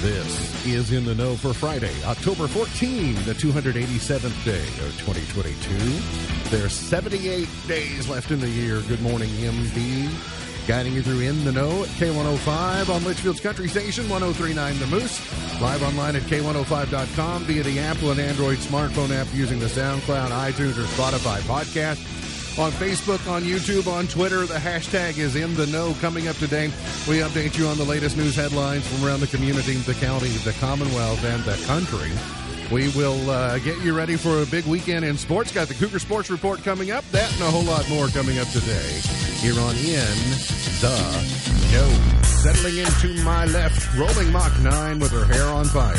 [0.00, 6.56] This is In the Know for Friday, October 14, the 287th day of 2022.
[6.56, 8.80] There's 78 days left in the year.
[8.88, 10.66] Good morning, MB.
[10.66, 15.60] Guiding you through In the Know at K105 on Leitchfield's Country Station, 1039 The Moose.
[15.60, 20.78] Live online at K105.com via the Apple and Android smartphone app using the SoundCloud, iTunes,
[20.78, 22.19] or Spotify podcast
[22.58, 24.46] on Facebook, on YouTube, on Twitter.
[24.46, 25.94] The hashtag is in the know.
[26.00, 26.66] Coming up today,
[27.08, 30.52] we update you on the latest news headlines from around the community, the county, the
[30.54, 32.10] Commonwealth, and the country.
[32.70, 35.52] We will uh, get you ready for a big weekend in sports.
[35.52, 37.04] Got the Cougar Sports Report coming up.
[37.10, 39.00] That and a whole lot more coming up today
[39.40, 40.16] here on In
[40.80, 40.96] the
[41.72, 42.22] Know.
[42.22, 45.94] Settling into my left, rolling Mach 9 with her hair on fire,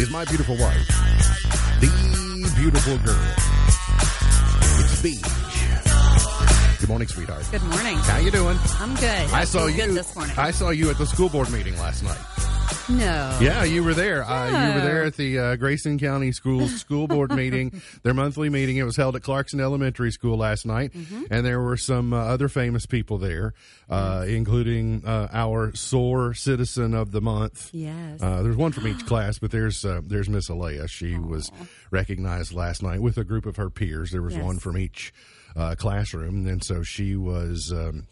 [0.00, 0.86] is my beautiful wife,
[1.80, 3.55] the beautiful girl.
[5.06, 5.22] Beach.
[6.80, 7.46] Good morning, sweetheart.
[7.52, 7.94] Good morning.
[7.94, 8.58] How you doing?
[8.80, 9.30] I'm good.
[9.30, 9.76] I saw feel you.
[9.76, 10.34] good this morning.
[10.36, 12.18] I saw you at the school board meeting last night.
[12.88, 13.38] No.
[13.40, 14.24] Yeah, you were there.
[14.24, 18.48] Uh, you were there at the uh, Grayson County Schools school board meeting, their monthly
[18.48, 18.76] meeting.
[18.76, 21.24] It was held at Clarkson Elementary School last night, Mm-hmm.
[21.30, 23.54] and there were some uh, other famous people there,
[23.90, 27.70] uh, including uh, our SOAR Citizen of the Month.
[27.72, 28.22] Yes.
[28.22, 30.88] Uh, there's one from each class, but there's uh, there's Miss Alea.
[30.88, 31.50] She was
[31.90, 34.10] recognized last night with a group of her peers.
[34.10, 34.44] There was Yes.
[34.44, 35.12] one from each
[35.56, 38.06] uh, classroom, and so she was um,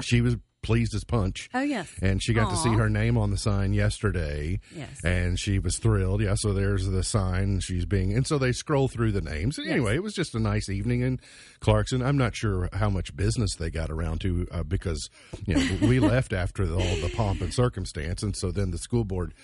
[0.00, 1.48] she was pleased as punch.
[1.54, 1.92] oh yes.
[2.02, 4.58] And she got to see her name on the sign yesterday.
[4.74, 5.04] Yes.
[5.04, 6.20] And she was thrilled.
[6.22, 7.60] Yeah, so there's the sign.
[7.60, 9.58] She's being, and so they scroll through the names.
[9.58, 11.20] And Anyway, it was just a nice evening in
[11.60, 12.02] Clarkson.
[12.02, 15.08] I'm not sure how much business they got around to uh, because,
[15.46, 18.22] you know, we left after all the pomp and circumstance.
[18.22, 19.34] And so then the school board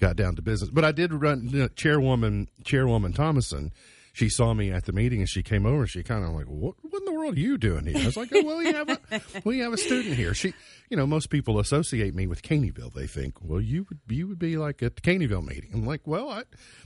[0.00, 0.70] got down to business.
[0.70, 3.72] But I did run, you know, Chairwoman, Chairwoman Thomason.
[4.16, 6.46] She saw me at the meeting and she came over and she kind of like,
[6.46, 7.98] what, what in the world are you doing here?
[7.98, 8.98] I was like, oh, well, we have a,
[9.44, 10.32] we have a student here.
[10.32, 10.54] She,
[10.88, 12.94] you know, most people associate me with Caneyville.
[12.94, 15.68] They think, well, you would, you would be like at the Caneyville meeting.
[15.74, 16.44] I'm like, well, I,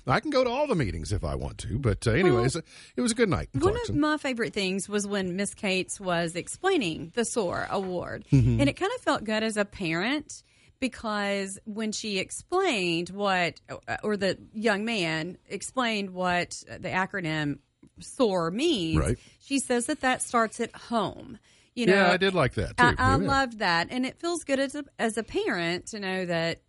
[0.09, 1.79] I can go to all the meetings if I want to.
[1.79, 5.37] But uh, anyways, it was a good night One of my favorite things was when
[5.37, 8.25] Miss Cates was explaining the SOAR award.
[8.33, 8.59] Mm-hmm.
[8.59, 10.43] And it kind of felt good as a parent
[10.81, 13.61] because when she explained what,
[14.03, 17.59] or the young man explained what the acronym
[18.01, 19.19] SOAR means, Right.
[19.41, 21.39] she says that that starts at home.
[21.75, 22.85] You know, yeah, I did like that too.
[22.85, 23.27] I, I Yeah.
[23.29, 26.61] loved that, and it feels good as a as a parent to know that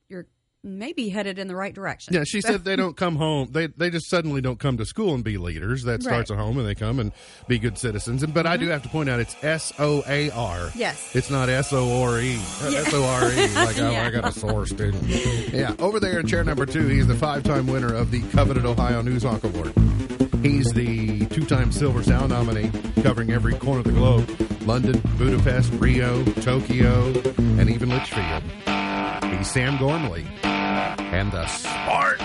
[0.64, 2.14] maybe headed in the right direction.
[2.14, 3.50] Yeah, she said they don't come home.
[3.52, 5.84] They they just suddenly don't come to school and be leaders.
[5.84, 6.38] That starts Right.
[6.40, 7.12] at home, and they come and
[7.48, 8.24] be good citizens.
[8.24, 8.72] And but I do mm-hmm.
[8.74, 10.70] have to point out, it's S O A R.
[10.76, 11.16] Yes.
[11.16, 12.36] it's not S O R E.
[12.62, 13.48] S O R E.
[13.56, 14.08] Like oh, Yeah.
[14.08, 15.04] I got a sore student.
[15.52, 19.02] Yeah, over there in chair number two, he's the five-time winner of the coveted Ohio
[19.02, 19.74] News Hawk Award.
[20.42, 22.72] He's the two-time Silver Sound nominee,
[23.04, 24.28] covering every corner of the globe:
[24.66, 27.06] London, Budapest, Rio, Tokyo,
[27.38, 28.81] and even Leitchfield.
[29.38, 32.24] He's Sam Gormley and the Sparks.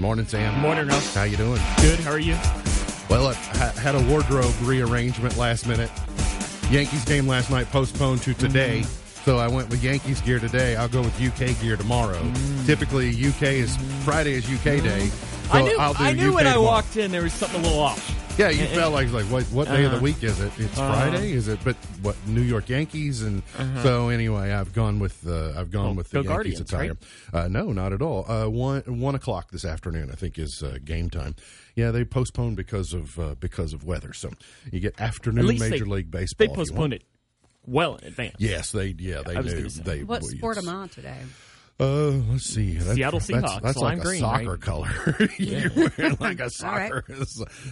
[0.00, 0.58] Morning, Sam.
[0.60, 1.14] Morning, Ralph.
[1.14, 1.60] How you doing?
[1.80, 1.98] Good.
[2.00, 2.34] How are you?
[3.08, 3.34] Well, I
[3.80, 5.90] had a wardrobe rearrangement last minute.
[6.70, 9.24] Yankees game last night postponed to today, mm-hmm.
[9.24, 10.76] so I went with Yankees gear today.
[10.76, 12.18] I'll go with UK gear tomorrow.
[12.18, 12.66] Mm.
[12.66, 15.08] Typically, UK is Friday is UK day.
[15.08, 15.46] Mm-hmm.
[15.46, 15.76] So I knew.
[15.78, 18.19] I knew UK when I walked in there was something a little off.
[18.40, 20.04] Yeah, you And- felt like like what what day of the Uh-huh.
[20.04, 20.50] week is it?
[20.58, 20.92] It's Uh-huh.
[21.10, 21.58] Friday, is it?
[21.62, 23.42] But what New York Yankees and
[23.82, 25.90] so anyway, I've gone with the I've gone Uh-huh.
[25.90, 26.60] Oh, with the go Yankees Guardians,
[27.32, 27.42] attire.
[27.44, 28.24] Uh, no, not at all.
[28.30, 31.34] Uh, one one o'clock this afternoon, I think, is uh, game time.
[31.76, 34.12] Yeah, they postponed because of uh, because of weather.
[34.14, 34.30] So
[34.72, 36.38] you get afternoon Major they, League Baseball.
[36.38, 36.68] They if you want.
[36.70, 37.02] postponed it
[37.66, 38.36] well in advance.
[38.38, 40.02] Yes, they yeah they I knew they.
[40.02, 41.18] What well, sport am I on today?
[41.80, 42.74] Uh, let's see.
[42.74, 44.60] That's, Seattle Seahawks, That's like lime a green, soccer right?
[44.60, 45.28] color.
[45.38, 46.92] You're wearing like a All right.
[46.92, 47.04] soccer.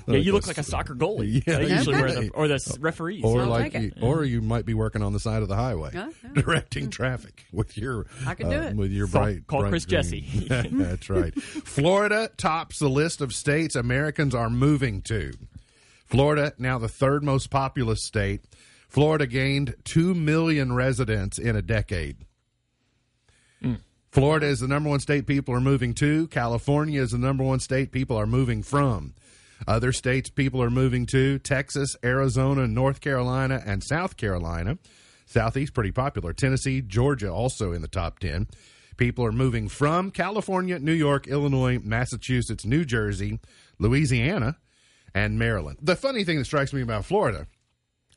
[0.09, 1.43] Yeah, you look like a soccer goalie.
[1.47, 3.23] Yeah, they usually wear the or the s- referees.
[3.23, 3.47] or yeah.
[3.47, 6.09] like take you, or you might be working on the side of the highway Yeah,
[6.25, 6.31] yeah.
[6.43, 8.77] directing traffic with your I could do uh, it.
[8.77, 10.03] with your Call- bright call bright Chris green.
[10.03, 10.69] Jesse.
[10.73, 15.33] that's right florida tops the list of states americans are moving to
[16.07, 18.43] florida now the third most populous state
[18.89, 22.17] florida gained 2 million residents in a decade
[24.19, 26.27] Florida is the number one state people are moving to.
[26.27, 29.15] California is the number one state people are moving from.
[29.65, 34.77] Other states people are moving to Texas, Arizona, North Carolina, and South Carolina.
[35.27, 36.33] Southeast pretty popular.
[36.33, 38.49] Tennessee, Georgia also in the top 10.
[38.97, 43.39] People are moving from California, New York, Illinois, Massachusetts, New Jersey,
[43.79, 44.57] Louisiana,
[45.15, 45.79] and Maryland.
[45.81, 47.47] The funny thing that strikes me about Florida,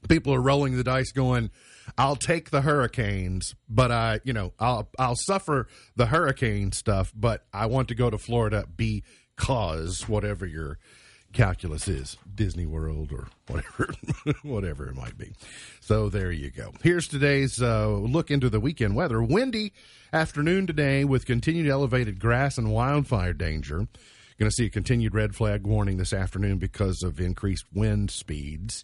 [0.09, 1.51] people are rolling the dice going,
[1.97, 7.45] I'll take the hurricanes, but I, you know, I'll I'll suffer the hurricane stuff, but
[7.53, 10.77] I want to go to Florida because whatever your
[11.33, 13.93] calculus is Disney World or whatever,
[14.43, 15.33] whatever it might be.
[15.79, 16.73] So there you go.
[16.83, 19.21] Here's today's uh, look into the weekend weather.
[19.21, 19.73] Windy
[20.11, 23.87] afternoon today with continued elevated grass and wildfire danger.
[24.39, 28.83] Going to see a continued red flag warning this afternoon because of increased wind speeds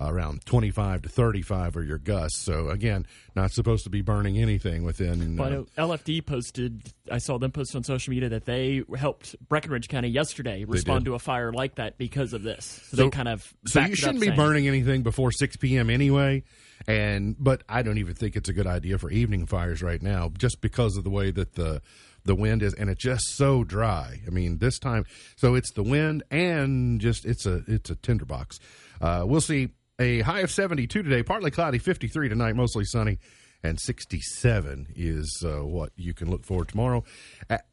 [0.00, 2.42] around 25 to 35 are your gusts.
[2.44, 3.06] So again,
[3.36, 5.36] not supposed to be burning anything within.
[5.36, 9.88] But Uh, LFD posted, I saw them post on social media that they helped Breckinridge
[9.88, 12.64] County yesterday respond to a fire like that because of this.
[12.90, 15.90] So, So- they kind of so you shouldn't be saying- burning anything before 6 p.m.
[15.90, 16.42] anyway.
[16.88, 20.32] And but I don't even think it's a good idea for evening fires right now,
[20.38, 21.82] just because of the way that the
[22.24, 24.20] the wind is, and it's just so dry.
[24.26, 25.04] I mean, this time,
[25.36, 28.58] so it's the wind and just it's a it's a tinderbox.
[29.00, 29.68] Uh, we'll see
[30.00, 33.18] a high of 72 today, partly cloudy, 53 tonight, mostly sunny,
[33.62, 37.04] and 67 is uh, what you can look for tomorrow.
[37.48, 37.66] At,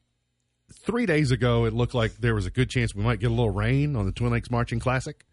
[0.84, 3.34] three days ago, it looked like there was a good chance we might get a
[3.34, 5.26] little rain on the Twin Lakes Marching Classic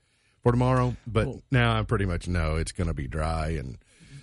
[0.42, 0.96] for tomorrow.
[1.06, 1.42] But Cool.
[1.50, 3.76] now I pretty much know it's going to be dry and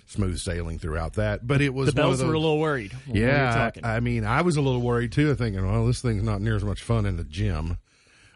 [0.06, 1.46] smooth sailing throughout that.
[1.46, 2.92] But it was The bells were a little worried.
[3.06, 3.70] when we yeah.
[3.84, 6.56] I, I mean, I was a little worried too, thinking, well, this thing's not near
[6.56, 7.76] as much fun in the gym.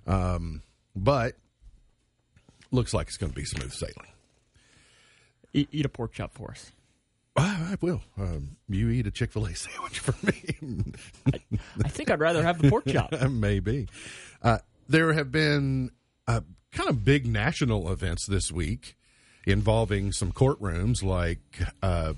[0.07, 0.63] Um,
[0.95, 1.35] but
[2.71, 3.95] looks like it's going to be smooth sailing.
[5.57, 6.73] Eat, eat a pork chop for us.
[7.37, 8.03] I, I will.
[8.19, 10.83] Um, you eat a Chick Fil A sandwich for me.
[11.85, 13.13] I think I'd rather have the pork chop.
[13.31, 13.89] Maybe.
[14.43, 14.59] Uh,
[14.89, 15.91] there have been
[16.27, 16.41] uh,
[16.73, 18.97] kind of big national events this week
[19.47, 22.15] involving some courtrooms, like uh,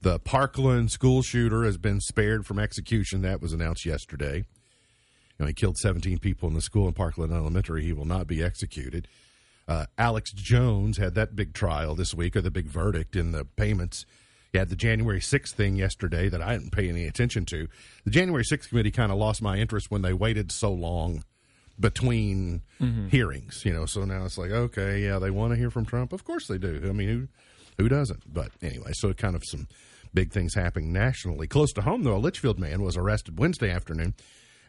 [0.00, 3.22] the Parkland school shooter has been spared from execution.
[3.22, 4.36] That was announced yesterday.
[4.38, 4.44] You
[5.40, 7.84] know, he killed 17 people in the school in Parkland Elementary.
[7.84, 9.08] He will not be executed.
[9.66, 13.44] Uh, Alex Jones had that big trial this week, or the big verdict in the
[13.44, 14.04] payments.
[14.52, 17.66] He had the January 6th thing yesterday that I didn't pay any attention to.
[18.04, 21.24] The January 6th committee kind of lost my interest when they waited so long
[21.80, 22.62] between
[23.10, 23.86] hearings, you know.
[23.86, 26.12] So now it's like, okay, yeah, they want to hear from Trump.
[26.12, 26.82] Of course they do.
[26.88, 27.28] I mean, who
[27.82, 28.32] who doesn't?
[28.32, 29.66] But anyway, so kind of some
[30.12, 31.48] big things happening nationally.
[31.48, 34.14] Close to home, though, a Leitchfield man was arrested Wednesday afternoon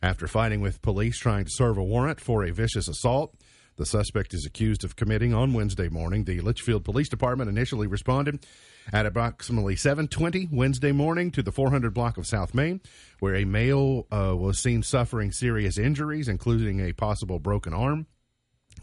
[0.02, 3.36] after fighting with police trying to serve a warrant for a vicious assault.
[3.78, 6.24] The suspect is accused of committing on Wednesday morning.
[6.24, 8.46] The Leitchfield Police Department initially responded
[8.94, 12.80] at approximately 7:20 Wednesday morning to the 400 block of South Main,
[13.20, 18.08] where a male uh, was seen suffering serious injuries, including a possible broken arm.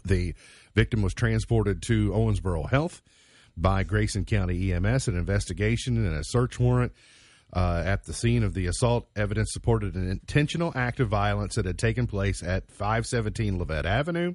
[0.05, 0.35] The
[0.75, 3.01] victim was transported to Owensboro Health
[3.57, 5.07] by Grayson County EMS.
[5.07, 6.91] An investigation and a search warrant
[7.51, 11.65] uh, at the scene of the assault evidence supported an intentional act of violence that
[11.65, 14.33] had taken place at 517 Levette Avenue.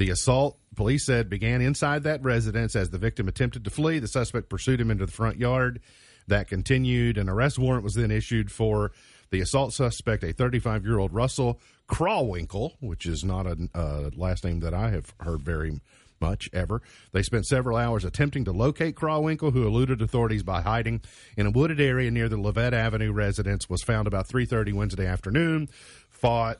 [0.00, 3.98] The assault, police said, began inside that residence as the victim attempted to flee.
[3.98, 5.78] The suspect pursued him into the front yard.
[6.26, 7.18] That continued.
[7.18, 8.92] An arrest warrant was then issued for
[9.30, 14.60] the assault suspect, a 35 year old Russell Crawwinkle, which is not a last name
[14.60, 15.78] that I have heard very
[16.18, 16.80] much ever.
[17.12, 21.02] They spent several hours attempting to locate Crawwinkle, who eluded authorities by hiding
[21.36, 23.68] in a wooded area near the Levette Avenue residence.
[23.68, 25.68] Was found about 3:30 Wednesday afternoon.
[26.08, 26.58] Fought,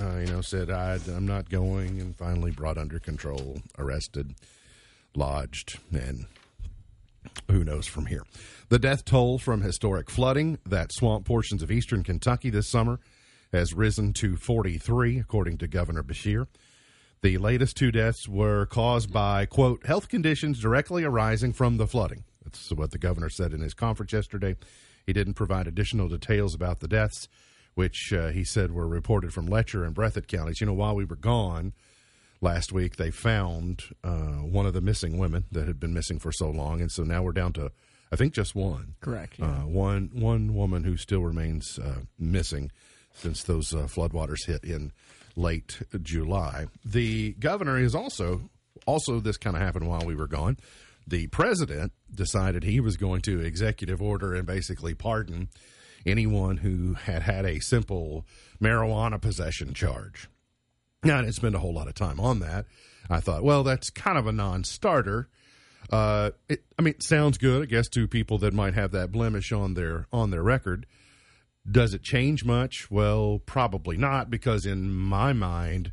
[0.00, 4.34] uh, you know, said I, I'm not going, and finally brought under control, arrested,
[5.14, 6.26] lodged, and
[7.50, 8.24] who knows from here.
[8.68, 13.00] The death toll from historic flooding that swamped portions of eastern Kentucky this summer
[13.52, 16.46] has risen to 43, according to Governor Beshear.
[17.22, 22.24] The latest two deaths were caused by, quote, health conditions directly arising from the flooding.
[22.44, 24.56] That's what the governor said in his conference yesterday.
[25.06, 27.28] He didn't provide additional details about the deaths,
[27.78, 30.60] which uh, he said were reported from Letcher and Breathitt counties.
[30.60, 31.74] You know, while we were gone
[32.40, 36.32] last week, they found uh, one of the missing women that had been missing for
[36.32, 36.80] so long.
[36.80, 37.70] And so now we're down to,
[38.10, 38.96] I think, just one.
[39.00, 39.38] Correct.
[39.40, 42.72] Uh, one one woman who still remains uh, missing
[43.14, 44.90] since those uh, floodwaters hit in
[45.36, 46.66] late July.
[46.84, 48.50] The governor is also
[48.86, 50.56] also this kind of happened while we were gone.
[51.06, 55.48] The president decided he was going to executive order and basically pardon
[56.06, 58.26] anyone who had had a simple
[58.60, 60.28] marijuana possession charge.
[61.04, 62.66] Now, I didn't spend a whole lot of time on that.
[63.08, 65.28] I thought, well, that's kind of a non-starter.
[65.90, 69.12] Uh, it, I mean, it sounds good, I guess, to people that might have that
[69.12, 70.86] blemish on their on their record.
[71.70, 72.90] Does it change much?
[72.90, 75.92] Well, probably not, because in my mind,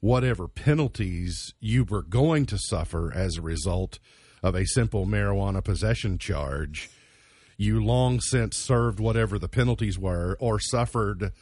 [0.00, 3.98] whatever penalties you were going to suffer as a result
[4.42, 6.88] of a simple marijuana possession charge,
[7.56, 11.32] you long since served whatever the penalties were or suffered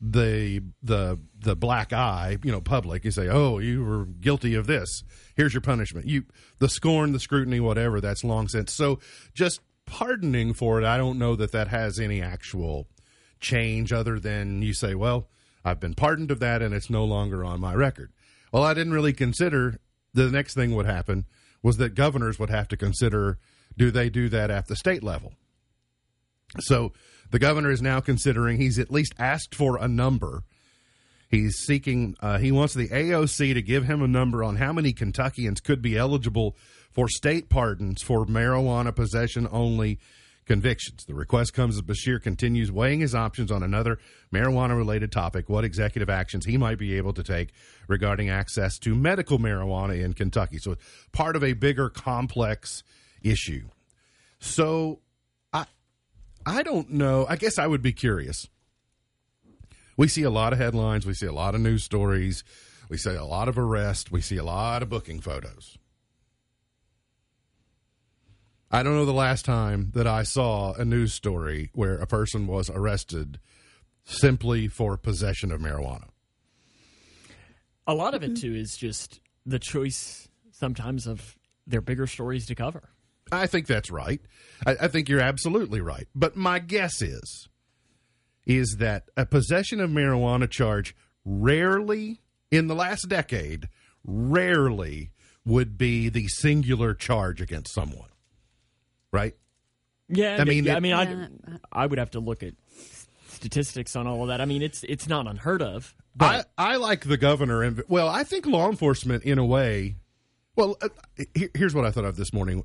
[0.00, 3.04] the the the black eye, you know, public.
[3.04, 5.02] You say, "Oh, you were guilty of this.
[5.34, 6.24] Here's your punishment." You
[6.58, 8.00] the scorn, the scrutiny, whatever.
[8.00, 8.72] That's long since.
[8.72, 8.98] So
[9.32, 12.88] just pardoning for it, I don't know that that has any actual
[13.40, 15.28] change other than you say, "Well,
[15.64, 18.12] I've been pardoned of that, and it's no longer on my record."
[18.52, 19.78] Well, I didn't really consider
[20.12, 21.24] the next thing would happen
[21.62, 23.38] was that governors would have to consider
[23.76, 25.32] do they do that at the state level?
[26.60, 26.92] So
[27.30, 30.44] the governor is now considering, he's at least asked for a number.
[31.28, 34.92] He's seeking, uh, he wants the AOC to give him a number on how many
[34.92, 36.56] Kentuckians could be eligible
[36.92, 39.98] for state pardons for marijuana possession only
[40.46, 41.04] convictions.
[41.06, 43.98] The request comes as Beshear continues weighing his options on another
[44.32, 47.50] marijuana related topic, what executive actions he might be able to take
[47.88, 50.58] regarding access to medical marijuana in Kentucky.
[50.58, 50.76] So
[51.12, 52.82] part of a bigger complex
[53.22, 53.68] issue.
[54.38, 55.00] So
[56.46, 57.26] I don't know.
[57.28, 58.48] I guess I would be curious.
[59.96, 62.42] We see a lot of headlines, we see a lot of news stories,
[62.88, 65.78] we see a lot of arrests, we see a lot of booking photos.
[68.70, 72.48] I don't know the last time that I saw a news story where a person
[72.48, 73.38] was arrested
[74.04, 76.08] simply for possession of marijuana.
[77.86, 81.36] A lot of it too is just the choice sometimes of
[81.66, 82.90] their bigger stories to cover.
[83.34, 84.20] I think that's right.
[84.66, 86.06] I, I, think you're absolutely right.
[86.14, 87.48] But my guess is
[88.46, 93.68] is that a possession of marijuana charge rarely in the last decade
[94.04, 95.10] rarely
[95.46, 98.08] would be the singular charge against someone.
[99.12, 99.34] Right?
[100.08, 101.28] Yeah, I mean, yeah, I mean, Yeah.
[101.72, 102.54] I I would have to look at
[103.28, 104.40] statistics on all of that.
[104.40, 105.94] I mean, it's it's not unheard of.
[105.98, 109.96] I, But I like the governor, and well, I think law enforcement, in a way.
[110.56, 110.88] Well, uh,
[111.54, 112.64] here's what I thought of this morning.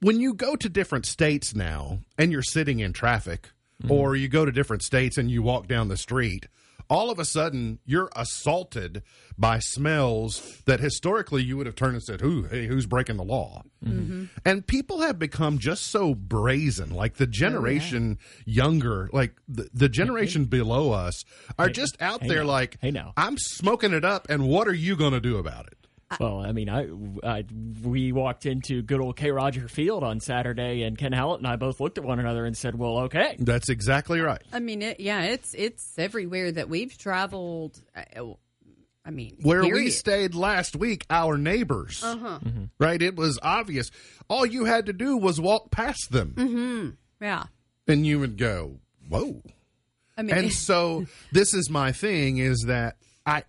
[0.00, 3.50] When you go to different states now, and you're sitting in traffic,
[3.82, 3.90] mm-hmm.
[3.90, 6.48] or you go to different states and you walk down the street,
[6.88, 9.02] all of a sudden you're assaulted
[9.38, 12.44] by smells that historically you would have turned and said, "Who?
[12.44, 13.98] Hey, who's breaking the law?" Mm-hmm.
[13.98, 14.24] Mm-hmm.
[14.44, 16.90] And people have become just so brazen.
[16.90, 21.24] Like the oh, generation younger, like the, the generation below us,
[21.58, 22.50] are just out hey there now.
[22.50, 23.12] like, Hey now.
[23.16, 25.75] I'm smoking it up, and what are you going to do about it?
[26.20, 26.86] Well, I mean, I,
[27.24, 27.44] I
[27.82, 31.80] we walked into good old Kroger Field on Saturday, and Ken Hallett and I both
[31.80, 34.40] looked at one another and said, "Well, okay." That's exactly right.
[34.52, 37.80] I mean, it, yeah, it's it's everywhere that we've traveled.
[37.94, 38.04] I,
[39.04, 42.38] I mean, Where we stayed last week, our neighbors, Uh-huh.
[42.78, 43.00] right?
[43.02, 43.90] It was obvious.
[44.28, 46.90] All you had to do was walk past them, Mm-hmm.
[47.24, 47.44] Yeah,
[47.88, 49.42] and you would go, "Whoa!"
[50.16, 53.42] I mean, and so this is my thing: is that I,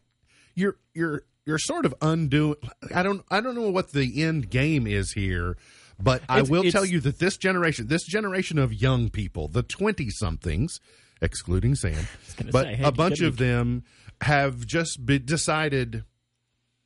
[0.56, 2.58] you're you're you're sort of undoing.
[2.94, 5.58] I don't I don't know what the end game is here,
[6.00, 9.48] but I It's- will it's- tell you that this generation, this generation of young people,
[9.48, 10.80] the twenty somethings,
[11.22, 12.08] excluding Sam,
[12.52, 13.84] but say, hey, a bunch of them
[14.22, 16.04] have just be decided.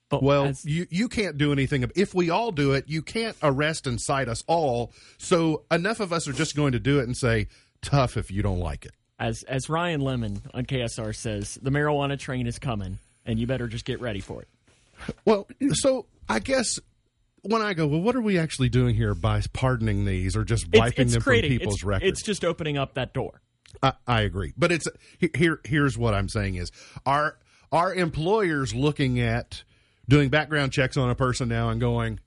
[0.10, 1.89] But Well, as- you you can't do anything.
[1.96, 4.94] If we all do it, you can't arrest and cite us all.
[5.18, 7.48] So enough of us are just going to do it and say,
[7.82, 12.18] "Tough if you don't like it." as as Ryan Lemond on KSR says, the marijuana
[12.18, 14.48] train is coming, and you better just get ready for it.
[15.25, 16.80] Well, so I guess
[17.44, 20.68] when I go, well, what are we actually doing here by pardoning these or just
[20.74, 22.12] wiping it's them creating, from people's it's, records?
[22.12, 23.42] It's just opening up that door.
[23.82, 24.88] I, I agree, but it's
[25.34, 25.62] here.
[25.63, 26.72] Here's what I'm saying: is
[27.06, 27.40] our
[27.72, 29.63] are employers looking at
[30.10, 32.20] doing background checks on a person now and going,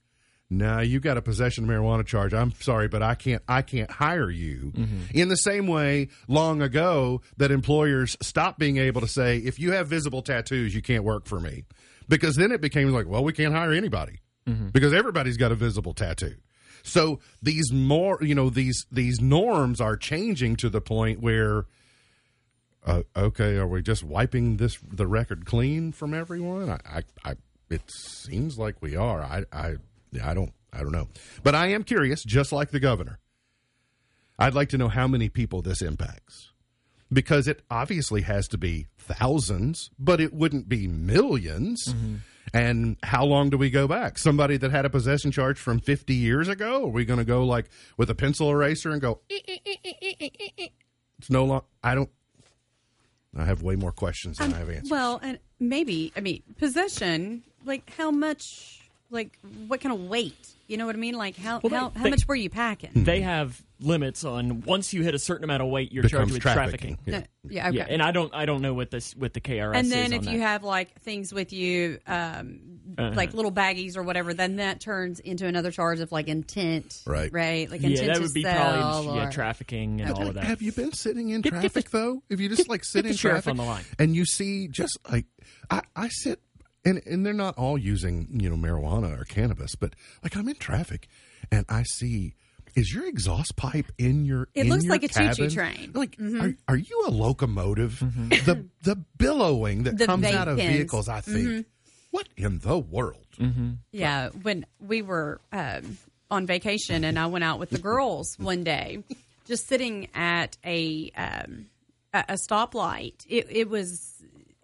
[0.59, 2.33] "No, you got a possession of marijuana charge.
[2.33, 3.43] I'm sorry, but I can't.
[3.49, 4.73] I can't hire you."
[5.13, 9.73] In the same way, long ago, that employers stopped being able to say, "If you
[9.73, 11.65] have visible tattoos, you can't work for me,"
[12.09, 14.21] because then it became like, "Well, we can't hire anybody
[14.73, 16.35] because everybody's got a visible tattoo."
[16.85, 21.65] So these more, you know, these these norms are changing to the point where,
[22.85, 26.69] uh, okay, are we just wiping this the record clean from everyone?
[26.69, 27.35] I, I, I
[27.71, 29.23] it seems like we are.
[29.23, 29.75] I, I,
[30.23, 31.09] I don't, I don't know,
[31.43, 33.19] but I am curious, just like the governor.
[34.39, 36.51] I'd like to know how many people this impacts,
[37.13, 41.95] because it obviously has to be thousands, but it wouldn't be 1000000s
[42.53, 44.17] And how long do we go back?
[44.19, 46.85] Somebody that had a possession charge from 50 years ago?
[46.85, 47.67] Are we going to go like
[47.97, 50.69] with a pencil eraser and go, "Eh, eh, eh, eh, eh, eh, eh"?
[51.19, 51.63] it's no long.
[51.83, 52.11] I don't,
[53.37, 54.91] I have way more questions than I have answers.
[54.91, 57.43] well, and maybe I mean possession.
[57.65, 58.84] Like how much?
[59.15, 60.35] Like what kind of weight?
[60.67, 61.15] You know what I mean?
[61.15, 62.91] Like how Well, how, they- how they- much were you packing?
[63.05, 66.41] They have limits on once you hit a certain amount of weight, you're charged with
[66.43, 66.97] trafficking.
[66.97, 66.99] trafficking.
[67.13, 67.19] Yeah.
[67.19, 67.77] No, yeah, okay.
[67.79, 70.07] Yeah, and I don't I don't know what this with the KRS and is then
[70.07, 70.33] on if that.
[70.33, 72.61] you have like things with you um
[72.97, 73.13] Uh-huh.
[73.15, 77.31] like little baggies or whatever then that turns into another charge of like intent Right.
[77.33, 80.35] right like yeah, intent that to would be sell probably yeah, trafficking and all of
[80.35, 80.45] that.
[80.45, 82.23] Have you been sitting in Get- get traffic the- though?
[82.31, 83.85] If you just like sit in traffic on the line.
[83.99, 85.27] and you see just like
[85.71, 86.41] I, I sit
[86.85, 90.57] and and they're not all using you know marijuana or cannabis, but like I'm in
[90.57, 91.09] traffic
[91.51, 92.35] and I see.
[92.77, 94.49] Is your exhaust pipe in your?
[94.53, 95.93] It in looks your like a choo-choo train.
[95.95, 98.01] Like, are, are you a locomotive?
[98.01, 100.73] The the billowing that The comes out of pens.
[100.73, 101.67] vehicles, I think.
[102.11, 103.27] What what in the world?
[103.93, 105.99] Yeah, when we were um,
[106.33, 109.05] on vacation and I went out with the girls one day,
[109.47, 111.67] just sitting at a um,
[112.13, 114.15] a, a stoplight, it, it was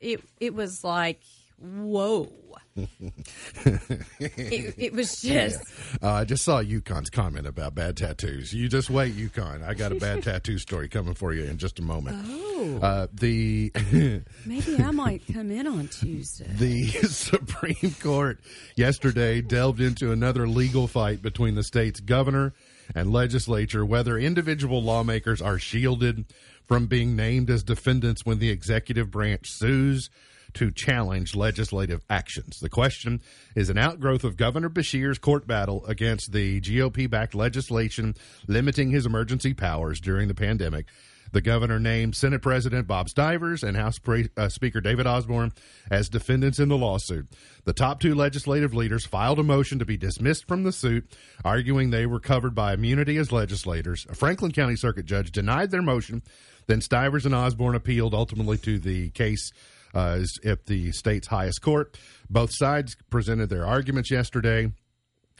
[0.00, 1.20] it it was like
[1.60, 2.28] whoa.
[2.76, 5.60] it, it was just
[6.02, 8.52] Uh, I just saw Yukon's comment about bad tattoos.
[8.52, 9.62] You just wait, Yukon.
[9.62, 12.24] I got a bad tattoo story coming for you in just a moment.
[12.28, 13.72] oh Uh, the
[14.46, 16.46] maybe I might come in on Tuesday.
[16.48, 18.38] the Supreme Court
[18.76, 22.52] yesterday delved into another legal fight between the state's governor
[22.94, 26.24] and legislature whether individual lawmakers are shielded
[26.66, 30.08] from being named as defendants when the executive branch sues
[30.54, 32.58] to challenge legislative actions.
[32.60, 33.20] The question
[33.54, 38.14] is an outgrowth of Governor Beshear's court battle against the GOP backed legislation
[38.46, 40.86] limiting his emergency powers during the pandemic.
[41.32, 45.52] The governor named Senate President Bob Stivers and House Pre- uh, Speaker David Osborne
[45.90, 47.28] as defendants in the lawsuit.
[47.64, 51.08] The top two legislative leaders filed a motion to be dismissed from the suit,
[51.44, 54.06] arguing they were covered by immunity as legislators.
[54.10, 56.22] A Franklin County Circuit judge denied their motion.
[56.66, 59.52] Then Stivers and Osborne appealed ultimately to the case
[59.94, 61.98] uh, at the state's highest court.
[62.28, 64.70] Both sides presented their arguments yesterday.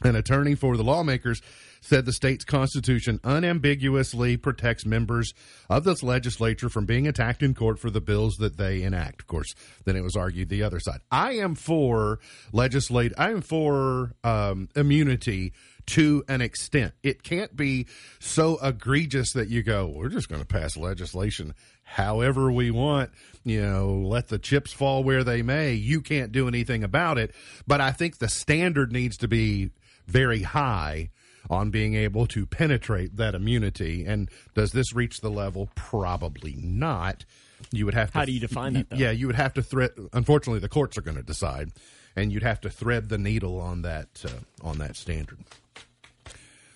[0.02, 1.42] An attorney for the lawmakers
[1.82, 5.32] said the state's constitution unambiguously protects members
[5.68, 9.22] of this legislature from being attacked in court for the bills that they enact.
[9.22, 9.54] Of course,
[9.84, 11.00] then it was argued the other side.
[11.10, 12.18] I am for
[12.52, 13.12] legislate.
[13.18, 15.52] I am for um, immunity
[15.86, 16.94] to an extent.
[17.02, 17.86] It can't be
[18.20, 21.54] so egregious that you go, we're just going to pass legislation
[21.90, 23.10] however we want,
[23.44, 25.72] you know, let the chips fall where they may.
[25.72, 27.34] You can't do anything about it.
[27.66, 29.70] But I think the standard needs to be
[30.06, 31.10] very high
[31.48, 34.04] on being able to penetrate that immunity.
[34.04, 35.68] And does this reach the level?
[35.74, 37.24] Probably not.
[37.72, 38.18] You would have to.
[38.18, 38.96] How do you define that, though?
[38.96, 39.90] Yeah, you would have to thread.
[40.12, 41.70] Unfortunately, the courts are going to decide,
[42.14, 45.38] and you'd have to thread the needle on that uh, on that standard.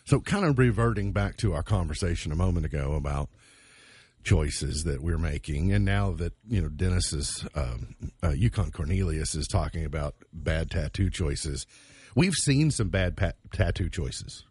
[0.05, 3.31] So, kind of reverting back to our conversation a moment ago about
[4.25, 9.35] choices that we're making, and now that you know Dennis is, um, uh, Yukon Cornelius
[9.35, 11.67] is talking about bad tattoo choices.
[12.17, 14.45] We've seen some bad pa- tattoo choices.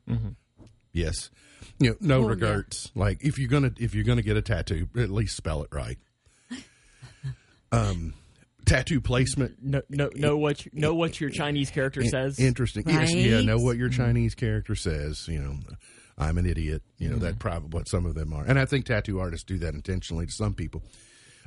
[0.94, 1.32] Yes,
[1.80, 2.28] you know, no Oh, yeah.
[2.30, 2.92] regrets.
[2.96, 5.98] Like if you're gonna if you're gonna get a tattoo, at least spell it right.
[7.72, 8.14] Um,
[8.68, 12.40] tattoo placement Know, know, know what you, know what your Chinese character says.
[12.40, 12.84] Interesting.
[12.88, 15.28] Yes, yeah, know what your Chinese character says.
[15.28, 15.56] You know,
[16.18, 16.84] I'm an idiot.
[16.98, 17.40] You know, that's mm-hmm.
[17.40, 18.44] probably what some of them are.
[18.44, 20.84] And I think tattoo artists do that intentionally to some people.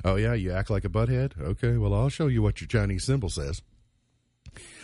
[0.05, 1.39] Oh, yeah, you act like a butthead?
[1.39, 3.61] Okay, well, I'll show you what your Chinese symbol says.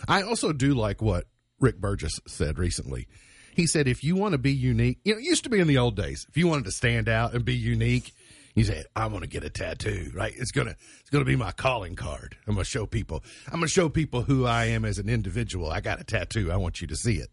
[0.08, 1.26] I also do like what
[1.60, 3.06] Rick Burgess said recently.
[3.54, 5.68] He said, if you want to be unique, you know, it used to be in
[5.68, 8.12] the old days, if you wanted to stand out and be unique,
[8.54, 10.32] you said, I want to get a tattoo, right?
[10.36, 12.36] It's going to, it's going to be my calling card.
[12.46, 15.08] I'm going to show people, I'm going to show people who I am as an
[15.08, 15.70] individual.
[15.70, 16.50] I got a tattoo.
[16.50, 17.30] I want you to see it.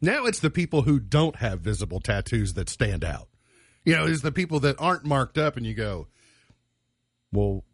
[0.00, 3.28] Now it's the people who don't have visible tattoos that stand out.
[3.84, 6.08] You know, it's the people that aren't marked up and you go,
[7.32, 7.64] well,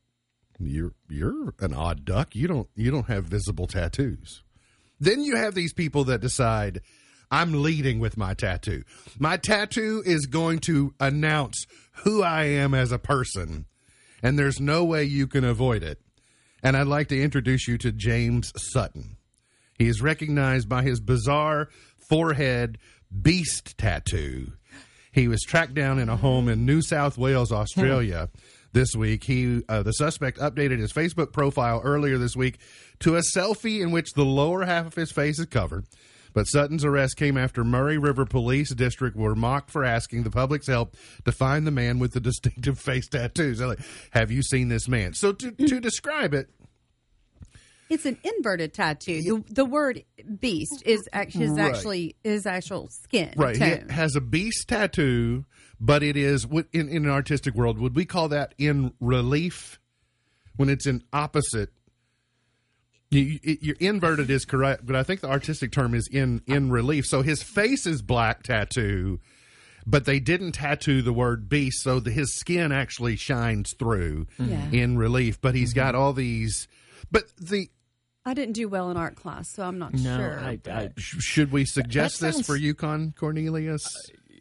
[0.59, 2.35] you're you're an odd duck.
[2.35, 4.43] You don't you don't have visible tattoos.
[5.01, 6.81] Then you have these people that decide
[7.31, 8.85] I'm leading with my tattoo.
[9.19, 11.67] My tattoo is going to announce
[12.05, 13.67] who I am as a person,
[14.23, 16.01] and there's no way you can avoid it.
[16.63, 19.17] And I'd like to introduce you to James Sutton.
[19.79, 21.69] He is recognized by his bizarre
[22.09, 22.79] forehead
[23.23, 24.53] beast tattoo.
[25.13, 28.31] He was tracked down in a home in New South Wales, Australia.
[28.73, 32.59] This week, he uh, the suspect updated his Facebook profile earlier this week
[32.99, 35.85] to a selfie in which the lower half of his face is covered.
[36.33, 40.67] But Sutton's arrest came after Murray River Police District were mocked for asking the public's
[40.67, 43.61] help to find the man with the distinctive face tattoos.
[43.61, 43.79] Like,
[44.11, 45.15] Have you seen this man?
[45.15, 46.51] So to, to describe it,
[47.91, 49.23] It's an inverted tattoo.
[49.23, 50.05] The, the word
[50.41, 51.75] beast is actually is Right.
[51.75, 53.57] actually is actual skin Right.
[53.57, 53.85] tone.
[53.89, 55.45] He has a beast tattoo,
[55.81, 57.79] but it is in, in an artistic world.
[57.79, 59.79] Would we call that in relief
[60.57, 61.71] when it's an opposite?
[63.11, 67.05] You, you, inverted is correct, but I think the artistic term is in in relief.
[67.07, 69.21] So his face is black tattoo,
[69.87, 74.69] but they didn't tattoo the word beast, so the, his skin actually shines through Yeah.
[74.73, 75.41] in relief.
[75.41, 75.81] But he's mm-hmm.
[75.81, 76.67] got all these.
[77.13, 77.69] But the
[78.27, 80.41] I didn't do well in art class, so I'm not no, sure.
[80.41, 83.85] I, I, should we suggest That this sounds- for Yukon Cornelius?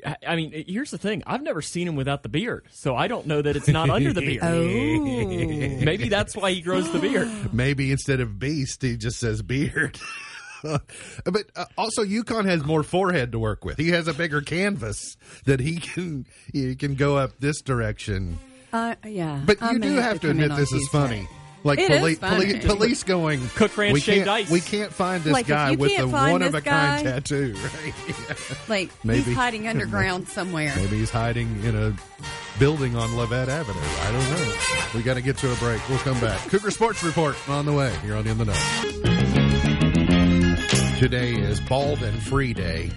[0.06, 1.24] I- I mean, here's the thing.
[1.26, 4.12] I've never seen him without the beard, so I don't know that it's not under
[4.14, 4.40] the beard.
[4.44, 7.30] oh, Maybe that's why he grows the beard.
[7.54, 9.98] maybe instead of beast, he just says beard.
[10.64, 13.78] but uh, also, Yukon has more forehead to work with.
[13.78, 18.40] He has a bigger canvas that he can he can go up this direction.
[18.72, 19.42] uh, yeah.
[19.46, 20.88] But I you do have to come admit this is Tuesday.
[20.98, 21.28] funny.
[21.66, 22.54] Like It is poli- funny.
[22.60, 25.72] poli- police going Cook Ranch we shaved can't, ice." We can't find this Like, guy
[25.76, 27.56] with can't the one of a kind guy- tattoo.
[27.58, 27.94] Right?
[28.08, 28.36] Yeah.
[28.68, 29.22] Like Maybe.
[29.24, 30.74] he's hiding underground somewhere.
[30.76, 31.94] Maybe he's hiding in a
[32.60, 33.80] building on Levette Avenue.
[33.80, 34.54] I don't know.
[34.96, 35.82] We got to get to a break.
[35.90, 36.40] We'll come back.
[36.50, 37.96] Cougar Sports Report on the way.
[38.06, 38.54] You're on In the Know.
[41.00, 42.92] Today is Bald and Free Day.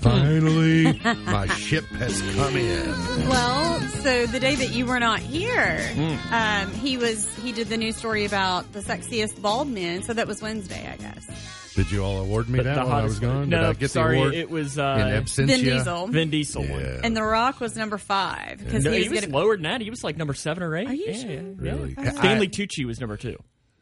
[0.00, 3.28] Finally, my ship has come in.
[3.28, 6.34] Well, so the day that you were not here, Hmm.
[6.34, 10.02] um, he was he did the news story about the sexiest bald men.
[10.02, 11.26] So that was Wednesday, I guess.
[11.74, 13.48] Did you all award me The- that the while I was gone?
[13.48, 15.46] No, Did I get sorry, the award it was in uh, absentia?
[15.46, 16.06] Vin Diesel.
[16.08, 16.80] Vin Diesel one.
[16.80, 17.00] Yeah.
[17.04, 19.36] And The Rock was number five because No, he he was, was gonna.
[19.38, 19.80] lower than that.
[19.80, 20.88] He was like number seven or eight.
[20.88, 21.30] Are you yeah, sure?
[21.30, 21.94] yeah, Really?
[21.96, 22.10] yeah.
[22.10, 23.36] I- Stanley Tucci was number two.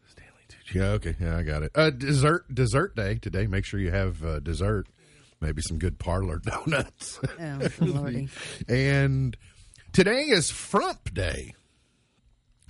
[0.08, 0.32] stanley
[0.74, 1.14] Yeah, okay.
[1.20, 1.72] Yeah, I got it.
[1.74, 3.46] Uh, dessert dessert day today.
[3.46, 4.86] Make sure you have uh, dessert.
[5.40, 7.20] Maybe some good parlor donuts.
[7.40, 8.28] Oh, lordy.
[8.68, 9.36] and
[9.92, 11.54] today is Frump Day.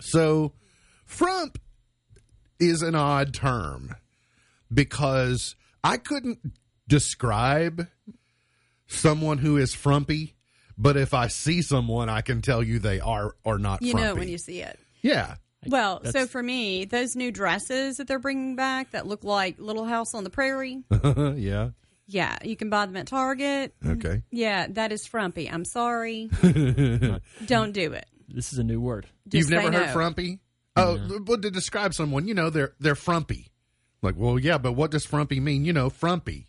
[0.00, 0.52] So,
[1.04, 1.58] Frump
[2.58, 3.94] is an odd term
[4.72, 6.38] because I couldn't
[6.88, 7.86] describe
[8.88, 10.34] someone who is frumpy,
[10.76, 14.06] but if I see someone, I can tell you they are or not You frumpy.
[14.06, 14.78] know when you see it.
[15.02, 15.36] yeah.
[15.68, 19.84] Well, so for me, those new dresses that they're bringing back that look like Little
[19.84, 20.84] House on the Prairie,
[21.34, 21.70] yeah.
[22.06, 23.74] Yeah, you can buy them at Target.
[23.84, 24.22] Okay.
[24.30, 25.50] Yeah, that is frumpy.
[25.50, 26.28] I'm sorry.
[27.46, 28.06] Don't do it.
[28.28, 29.06] This is a new word.
[29.28, 29.92] Just You've never heard no.
[29.92, 30.40] frumpy?
[30.76, 33.50] Oh, well, to describe someone, you know, they're they're frumpy.
[34.02, 35.64] Like, well, yeah, but what does frumpy mean?
[35.64, 36.48] You know, frumpy.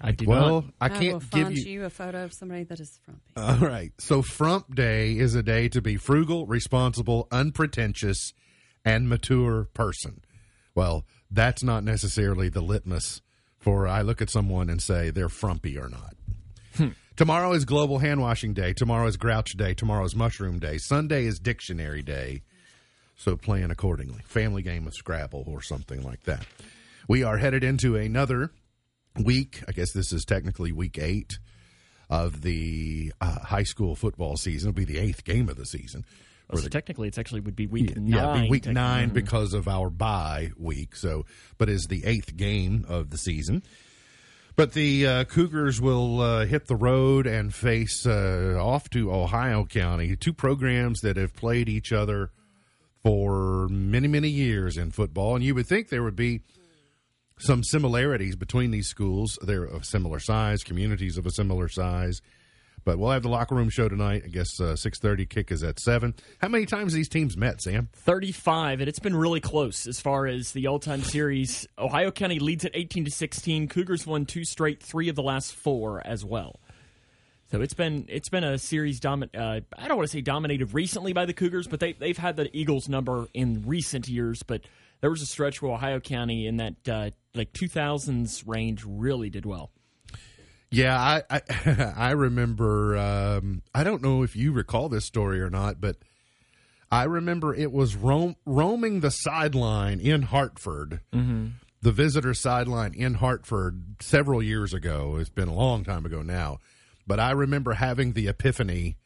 [0.00, 0.64] I do Well, not.
[0.80, 1.64] I will can't give find you.
[1.64, 3.22] you a photo of somebody that is frumpy.
[3.36, 3.92] All right.
[3.98, 8.32] So, Frump Day is a day to be frugal, responsible, unpretentious,
[8.84, 10.22] and mature person.
[10.74, 13.20] Well, that's not necessarily the litmus
[13.64, 16.14] for I look at someone and say they're frumpy or not.
[17.16, 18.72] Tomorrow is Global Hand Washing Day.
[18.72, 19.72] Tomorrow is Grouch Day.
[19.72, 20.78] Tomorrow is Mushroom Day.
[20.78, 22.42] Sunday is Dictionary Day.
[23.16, 24.20] So plan accordingly.
[24.26, 26.44] Family game of Scrabble or something like that.
[27.08, 28.50] We are headed into another
[29.22, 29.62] week.
[29.66, 31.38] I guess this is technically week eight
[32.10, 34.70] of the uh, high school football season.
[34.70, 36.04] It'll be the eighth game of the season.
[36.50, 38.44] Well, so technically, it's actually would be week Yeah, nine.
[38.44, 40.94] be week nine because of our bye week.
[40.94, 41.24] So,
[41.58, 43.62] but is the eighth game of the season.
[44.56, 49.64] But the uh, Cougars will uh, hit the road and face uh, off to Ohio
[49.64, 52.30] County, two programs that have played each other
[53.02, 55.34] for many, many years in football.
[55.34, 56.42] And you would think there would be
[57.38, 59.38] some similarities between these schools.
[59.42, 62.20] They're of similar size, communities of a similar size.
[62.84, 64.22] But we'll have the locker room show tonight.
[64.24, 65.24] I guess uh, six thirty.
[65.26, 66.14] Kick is at seven.
[66.40, 67.88] How many times these teams met, Sam?
[67.94, 71.66] 35, and it's been really close as far as the all-time series.
[71.78, 73.68] Ohio County leads at 18 to 16.
[73.68, 76.60] Cougars won two straight, three of the last four as well.
[77.50, 80.74] So it's been it's been a series domin- uh, I don't want to say dominated
[80.74, 84.42] recently by the Cougars, but they they've had the Eagles number in recent years.
[84.42, 84.62] But
[85.00, 89.46] there was a stretch where Ohio County in that uh, like 2000s range really did
[89.46, 89.70] well.
[90.74, 92.96] Yeah, I I, I remember.
[92.96, 95.96] Um, I don't know if you recall this story or not, but
[96.90, 101.00] I remember it was roam, roaming the sideline in Hartford,
[101.82, 105.16] the visitor sideline in Hartford several years ago.
[105.18, 106.58] It's been a long time ago now,
[107.06, 108.96] but I remember having the epiphany.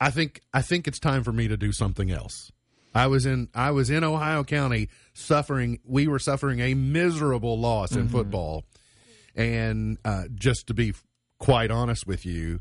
[0.00, 2.50] I think I think it's time for me to do something else.
[2.94, 5.80] I was in I was in Ohio County suffering.
[5.84, 8.64] We were suffering a miserable loss in football,
[9.36, 10.94] and uh, just to be
[11.38, 12.60] quite honest with you,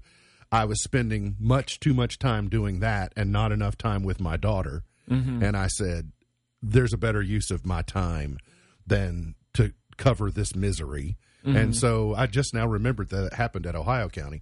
[0.51, 4.38] I was spending much too much time doing that and not enough time with my
[4.38, 4.83] daughter.
[5.07, 6.11] And I said,
[6.61, 8.38] "There's a better use of my time
[8.88, 13.75] than to cover this misery." And so I just now remembered that it happened at
[13.75, 14.41] Ohio County.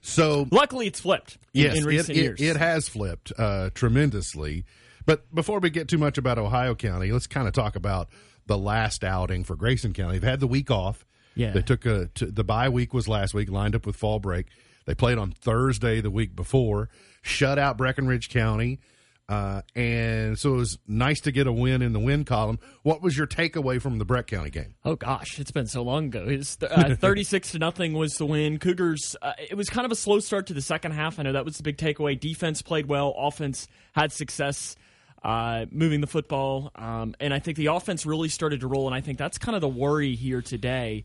[0.00, 2.40] So Luckily, it's flipped in, Yes, in recent it, it, years.
[2.40, 4.64] it has flipped uh, tremendously.
[5.06, 8.08] But before we get too much about Ohio County, let's kind of talk about
[8.46, 10.18] the last outing for Grayson County.
[10.18, 11.06] They've had the week off.
[11.34, 11.52] Yeah.
[11.52, 14.46] They took a to, the bye week was last week, lined up with fall break.
[14.84, 16.88] They played on Thursday the week before,
[17.22, 18.80] shut out Breckinridge County,
[19.28, 22.58] uh, and so it was nice to get a win in the win column.
[22.82, 24.74] What was your takeaway from the Breck County game?
[24.84, 26.24] Oh gosh, it's been so long ago.
[26.26, 28.58] It's uh, thirty-six to nothing was the win.
[28.58, 29.16] Cougars.
[29.22, 31.18] Uh, it was kind of a slow start to the second half.
[31.18, 32.18] I know that was the big takeaway.
[32.18, 33.14] Defense played well.
[33.16, 34.74] Offense had success
[35.22, 38.86] uh, moving the football, um, and I think the offense really started to roll.
[38.86, 41.04] And I think that's kind of the worry here today.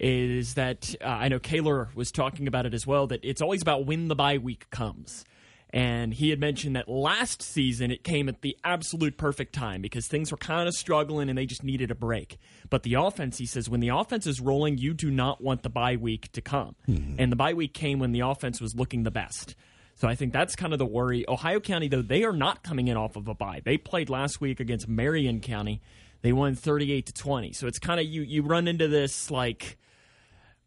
[0.00, 3.08] Is that uh, I know Kaler was talking about it as well.
[3.08, 5.24] That it's always about when the bye week comes.
[5.70, 10.06] And he had mentioned that last season it came at the absolute perfect time because
[10.06, 12.38] things were kind of struggling and they just needed a break.
[12.70, 15.68] But the offense, he says, when the offense is rolling, you do not want the
[15.68, 16.74] bye week to come.
[17.18, 19.54] And the bye week came when the offense was looking the best.
[19.98, 21.24] So I think that's kind of the worry.
[21.28, 23.60] Ohio County, though, they are not coming in off of a bye.
[23.64, 25.80] They played last week against Marion County.
[26.22, 27.52] They won 38 to 20.
[27.52, 29.76] So it's kind of you you run into this like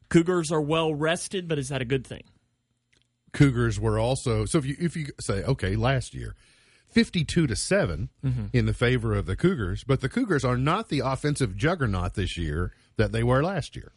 [0.10, 2.24] Cougars are well rested, but is that a good thing?
[3.34, 6.36] Cougars were also so if you if you say okay last year
[6.89, 8.46] 52 to 7 Mm-hmm.
[8.52, 12.38] in the favor of the Cougars but the Cougars are not the offensive juggernaut this
[12.38, 13.94] year that they were last year.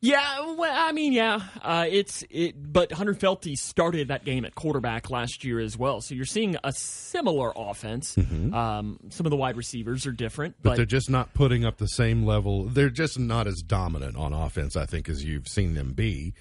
[0.00, 2.54] Yeah, well, I mean, yeah, uh, it's it.
[2.72, 6.56] But Hunter Felty started that game at quarterback last year as well, so you're seeing
[6.62, 8.16] a similar offense.
[8.16, 10.62] Um, some of the wide receivers are different, Mm-hmm.
[10.62, 12.64] But, but, they're just not putting up the same level.
[12.64, 16.34] They're just not as dominant on offense, I think, as you've seen them be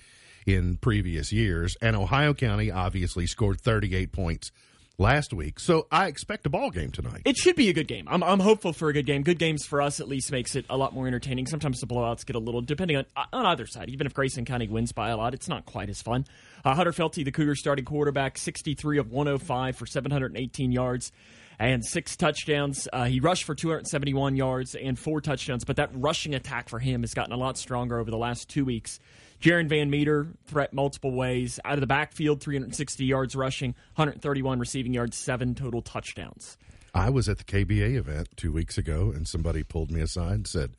[0.46, 1.76] in previous years.
[1.82, 4.52] And Ohio County obviously scored 38 points
[4.99, 5.60] last week.
[5.60, 7.21] So I expect a ball game tonight.
[7.25, 8.07] it should be a good game.
[8.10, 9.21] I'm, I'm hopeful for a good game.
[9.23, 11.45] Good games for us at least makes it a lot more entertaining.
[11.45, 13.89] Sometimes the blowouts get a little, depending on on either side.
[13.89, 16.25] Even if Grayson County wins by a lot, it's not quite as fun.
[16.65, 21.12] Uh, Hunter Felty, the Cougars starting quarterback, 63 of 105 for 718 yards.
[21.60, 22.88] and six touchdowns.
[22.93, 27.01] Uh, he rushed for 271 yards and four touchdowns, but that rushing attack for him
[27.01, 28.99] has gotten a lot stronger over the last two weeks.
[29.41, 31.60] Jaron Van Meter, threat multiple ways.
[31.63, 36.58] Out of the backfield, 360 yards rushing, 131 receiving yards, seven total touchdowns.
[36.93, 40.47] I was at the KBA event two weeks ago, and somebody pulled me aside and
[40.47, 40.76] said,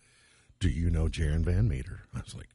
[0.59, 2.49] "Do you know Jaron Van Meter?" I was like,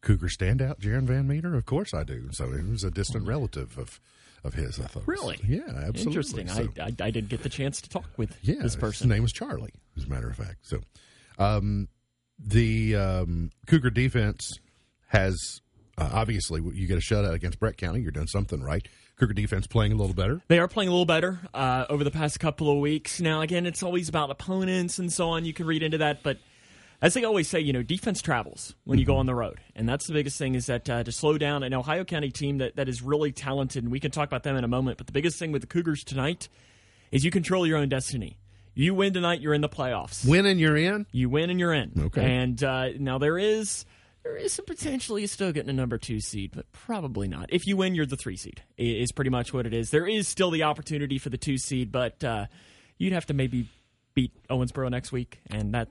[0.00, 1.54] "Cougar standout, Jaron Van Meter?
[1.54, 4.00] Of course I do." So he was a distant relative of
[4.44, 4.80] of his.
[4.80, 5.38] I thought, Really?
[5.46, 6.02] yeah, absolutely.
[6.04, 6.48] Interesting.
[6.48, 9.10] So, I, I, I didn't get the chance to talk with yeah, this person.
[9.10, 10.58] His name was Charlie, as a matter of fact.
[10.62, 10.80] So,
[11.38, 11.88] um,
[12.38, 14.58] the um, Cougar defense
[15.06, 15.60] has
[15.98, 18.00] uh, obviously you get a shutout against Breck County.
[18.00, 18.86] You're doing something right.
[19.16, 20.42] Cougar defense playing a little better.
[20.48, 23.20] They are playing a little better uh, over the past couple of weeks.
[23.20, 25.46] Now, again, it's always about opponents and so on.
[25.46, 26.38] You can read into that, but
[27.00, 29.88] as they always say, you know, defense travels when you go on the road, and
[29.88, 32.76] that's the biggest thing is that uh, to slow down an Ohio County team that,
[32.76, 34.98] that is really talented, and we can talk about them in a moment.
[34.98, 36.48] But the biggest thing with the Cougars tonight
[37.10, 38.38] is you control your own destiny.
[38.74, 40.26] You win tonight, you're in the playoffs.
[40.26, 41.06] Win and you're in.
[41.10, 41.92] You win and you're in.
[41.98, 42.22] Okay.
[42.22, 43.86] And uh, now there is
[44.34, 47.52] is some potential you still getting a number two seed, but probably not.
[47.52, 48.62] If you win, you're the three seed.
[48.76, 49.90] Is pretty much what it is.
[49.90, 52.46] There is still the opportunity for the two seed, but uh,
[52.98, 53.68] you'd have to maybe
[54.14, 55.88] beat Owensboro next week, and that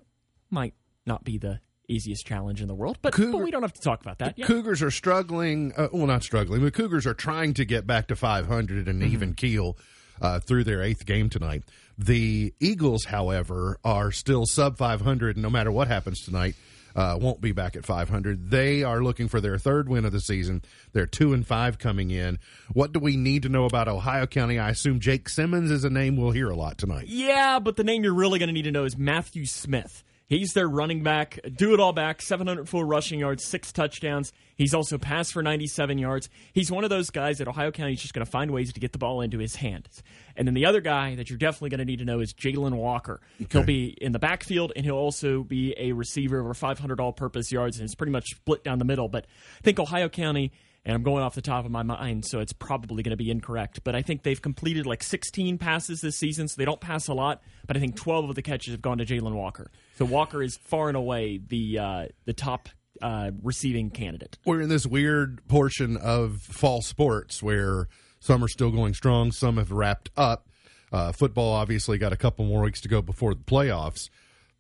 [0.50, 0.74] might
[1.06, 2.98] not be the easiest challenge in the world.
[3.02, 4.38] But, Cougar- but we don't have to talk about that.
[4.40, 4.48] Yeah.
[4.48, 5.72] Cougars are struggling.
[5.78, 9.14] Uh, well, not struggling, but Cougars are trying to get back to 500 and Mm-hmm.
[9.14, 9.78] even keel
[10.20, 11.64] uh, through their eighth game tonight.
[11.98, 16.56] The Eagles, however, are still sub 500, and no matter what happens tonight,
[16.96, 18.50] uh, won't be back at 500.
[18.50, 20.62] They are looking for their third win of the season.
[20.94, 22.40] They're two and five coming in.
[22.74, 24.60] What do we need to know about Ohio County?
[24.60, 27.08] I assume Jake Simmons is a name we'll hear a lot tonight.
[27.08, 30.04] Yeah, but the name you're really going to need to know is Matthew Smith.
[30.28, 34.34] He's their running back, do it all back, 704 rushing yards, six touchdowns.
[34.56, 36.30] He's also passed for 97 yards.
[36.52, 38.80] He's one of those guys that Ohio County is just going to find ways to
[38.80, 40.02] get the ball into his hands.
[40.36, 42.74] And then the other guy that you're definitely going to need to know is Jalen
[42.74, 43.22] Walker.
[43.52, 47.52] He'll be in the backfield, and he'll also be a receiver over 500 all purpose
[47.52, 49.08] yards, and it's pretty much split down the middle.
[49.08, 49.26] But
[49.60, 50.52] I think Ohio County
[50.86, 53.32] and I'm going off the top of my mind, so it's probably going to be
[53.32, 53.82] incorrect.
[53.84, 57.14] But I think they've completed like 16 passes this season, so they don't pass a
[57.14, 57.42] lot.
[57.66, 59.72] But I think 12 of the catches have gone to Jalen Walker.
[59.98, 62.70] So Walker is far and away the uh, the top
[63.02, 64.38] uh, receiving candidate.
[64.46, 67.88] we're in this weird portion of fall sports where
[68.20, 70.48] some are still going strong, some have wrapped up.
[70.92, 74.10] Uh, football obviously got a couple more weeks to go before the playoffs.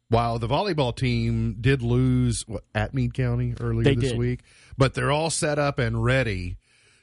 [0.09, 4.19] While the volleyball team did lose what, at Meade County earlier They this did.
[4.19, 4.41] week,
[4.77, 6.57] but they're all set up and ready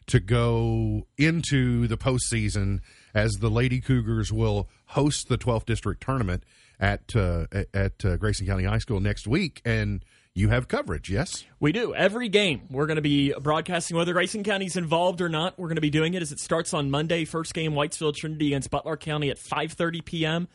[0.07, 2.81] to go into the postseason
[3.15, 6.45] as the Lady Cougars will host the 12th district tournament
[6.81, 10.05] at uh, at- uh, Grayson County High School next week, and
[10.35, 11.11] you have coverage.
[11.11, 11.45] Yes.
[11.61, 11.95] We do.
[11.95, 15.59] Every game we're going to be broadcasting, whether Grayson County's involved or not.
[15.59, 17.25] We're going to be doing it as it starts on Monday.
[17.25, 20.49] First game, Whitesville Trinity against Butler County at 5.30 p.m.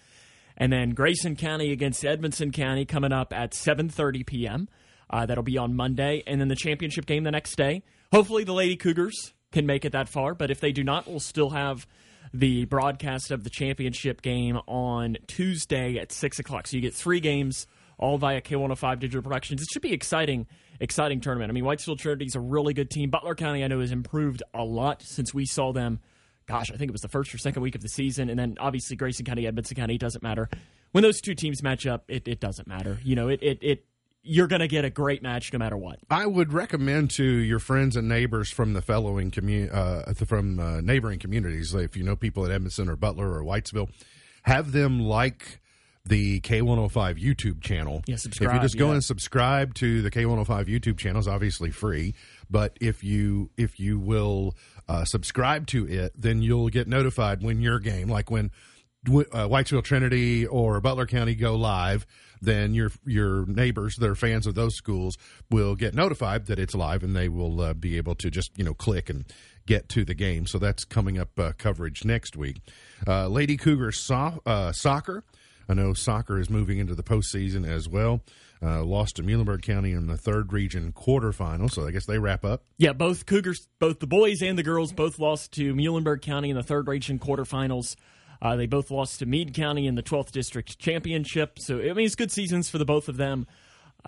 [0.58, 4.68] And then Grayson County against Edmondson County coming up at 7.30 p.m.
[5.10, 6.24] Uh, that'll be on Monday.
[6.28, 7.84] And then the championship game the next day.
[8.12, 10.34] Hopefully the Lady Cougars can make it that far.
[10.34, 11.88] But if they do not, we'll still have
[12.34, 16.68] the broadcast of the championship game on Tuesday at 6 o'clock.
[16.68, 17.68] So you get three games
[17.98, 19.62] all via K105 Digital Productions.
[19.62, 20.48] It should be exciting,
[20.80, 21.50] exciting tournament.
[21.50, 23.10] I mean, Whitesville is a really good team.
[23.10, 26.00] Butler County, I know, has improved a lot since we saw them.
[26.48, 28.56] Gosh, I think it was the first or second week of the season, and then
[28.60, 29.98] obviously Grayson County, Edmondson County.
[29.98, 30.50] Doesn't matter
[30.94, 32.06] when those two teams match up.
[32.08, 33.00] It, it doesn't matter.
[33.04, 33.86] You know, it it, it
[34.28, 36.00] you're going to get a great match no matter what.
[36.10, 40.82] I would recommend to your friends and neighbors from the following commu- uh, from uh,
[40.82, 43.90] neighboring communities, if you know people at Edmondson or Butler or Whitesville,
[44.44, 45.62] have them like
[46.06, 48.02] the K105 YouTube channel.
[48.06, 48.94] Yeah, If you just go yeah.
[48.94, 52.16] and subscribe to the K105 YouTube channel, it's obviously free.
[52.50, 54.56] But if you if you will
[54.88, 58.52] uh, subscribe to it, then you'll get notified when your game, like when
[59.08, 62.06] uh, Whitesville Trinity or Butler County go live,
[62.42, 65.18] then your your neighbors are fans of those schools
[65.50, 68.64] will get notified that it's live, and they will uh, be able to just you
[68.64, 69.26] know click and
[69.66, 70.48] get to the game.
[70.48, 72.62] So that's coming up uh, coverage next week.
[73.06, 75.24] Uh, Lady Cougar so- uh, soccer.
[75.70, 78.22] I know soccer is moving into the postseason as well.
[78.64, 82.44] Uh, lost to Muhlenberg County in the third region quarterfinal, so I guess they wrap
[82.44, 82.64] up.
[82.78, 86.56] Yeah, both Cougars, both the boys and the girls, both lost to Muhlenberg County in
[86.56, 87.96] the third region quarterfinals.
[88.42, 91.60] Uh, they both lost to Meade County in the 12th District Championship.
[91.60, 93.48] So, I mean, it's good seasons for the both of them.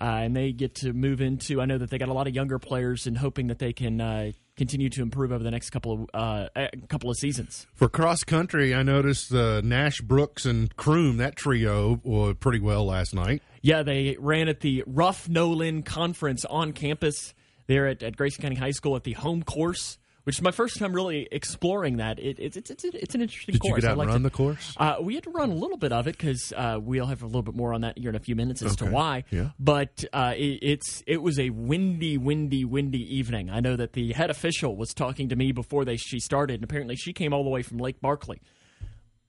[0.00, 2.34] Uh, and they get to move into, I know that they got a lot of
[2.34, 6.06] younger players and hoping that they can uh, continue to improve over the next couple
[6.14, 7.66] of uh, couple of seasons.
[7.74, 12.86] For cross country, I noticed uh, Nash, Brooks, and Croom, that trio, were pretty well
[12.86, 13.42] last night.
[13.60, 17.34] Yeah, they ran at the Rough Nolan Conference on campus
[17.66, 19.98] there at, at Grayson County High School at the home course
[20.30, 22.20] which is my first time really exploring that.
[22.20, 23.82] It, it, it's it's it's an interesting Did course.
[23.82, 24.76] you get out and run the course?
[24.76, 27.26] Uh, we had to run a little bit of it because uh, we'll have a
[27.26, 28.86] little bit more on that here in a few minutes as okay.
[28.86, 29.24] to why.
[29.32, 29.48] Yeah.
[29.58, 33.50] But uh, it, it's it was a windy, windy, windy evening.
[33.50, 36.62] I know that the head official was talking to me before they she started, and
[36.62, 38.40] apparently she came all the way from Lake Barkley.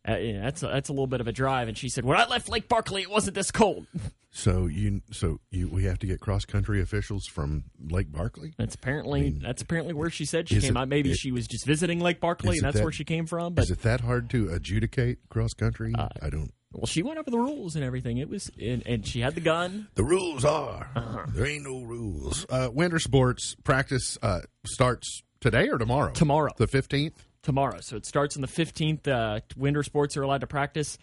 [0.07, 2.17] Uh, yeah, that's a, that's a little bit of a drive, and she said, "When
[2.17, 3.87] I left Lake Barkley, it wasn't this cold."
[4.33, 8.53] So you, so you, we have to get cross country officials from Lake Barkley.
[8.57, 10.77] That's apparently I mean, that's apparently where she said she came.
[10.77, 13.25] It, Maybe it, she was just visiting Lake Barkley, and that's that, where she came
[13.25, 13.55] from.
[13.55, 15.93] But is it that hard to adjudicate cross country?
[15.97, 16.53] Uh, I don't.
[16.71, 18.19] Well, she went over the rules and everything.
[18.19, 19.89] It was, and, and she had the gun.
[19.95, 21.25] The rules are uh-huh.
[21.33, 22.45] there ain't no rules.
[22.49, 26.13] Uh, winter sports practice uh, starts today or tomorrow.
[26.13, 27.25] Tomorrow, the fifteenth.
[27.43, 29.08] Tomorrow, so it starts on the fifteenth.
[29.08, 30.97] Uh, winter sports are allowed to practice.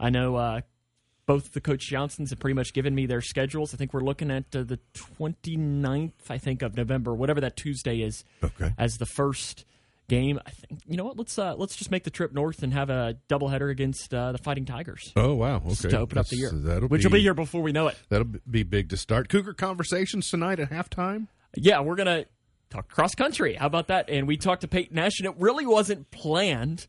[0.00, 0.60] I know uh,
[1.26, 3.74] both the coach Johnsons have pretty much given me their schedules.
[3.74, 8.00] I think we're looking at uh, the 29th, I think, of November, whatever that Tuesday
[8.00, 8.72] is, okay.
[8.76, 9.64] as the first
[10.08, 10.38] game.
[10.44, 11.16] I think you know what?
[11.16, 14.38] Let's uh, let's just make the trip north and have a doubleheader against uh, the
[14.38, 15.12] Fighting Tigers.
[15.16, 15.62] Oh wow!
[15.64, 17.72] Okay, to open That's, up the year, that'll which be, will be here before we
[17.72, 17.98] know it.
[18.08, 19.28] That'll be big to start.
[19.28, 21.28] Cougar conversations tonight at halftime.
[21.56, 22.26] Yeah, we're gonna
[22.82, 23.54] cross country.
[23.54, 24.08] How about that?
[24.08, 26.86] And we talked to Peyton Nash, and it really wasn't planned.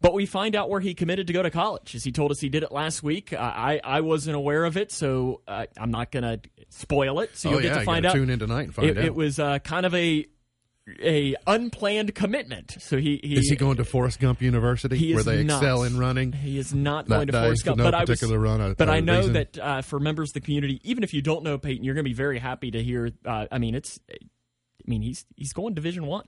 [0.00, 2.38] But we find out where he committed to go to college, as he told us
[2.38, 3.32] he did it last week.
[3.32, 7.36] Uh, I I wasn't aware of it, so uh, I'm not going to spoil it.
[7.36, 8.14] So oh, you'll yeah, get to find out.
[8.14, 9.04] Tune in tonight and find it, out.
[9.04, 10.24] It was uh, kind of a
[11.02, 12.76] a unplanned commitment.
[12.80, 15.62] So he, he is he going to Forrest Gump University where they not.
[15.62, 16.32] excel in running?
[16.32, 17.78] He is not going to Forrest Gump.
[17.78, 18.70] No but particular I was, run.
[18.70, 19.32] A, but I know reason.
[19.34, 22.04] that uh, for members of the community, even if you don't know Peyton, you're going
[22.04, 23.10] to be very happy to hear.
[23.24, 23.98] Uh, I mean, it's.
[24.88, 26.24] I mean, he's he's going Division One.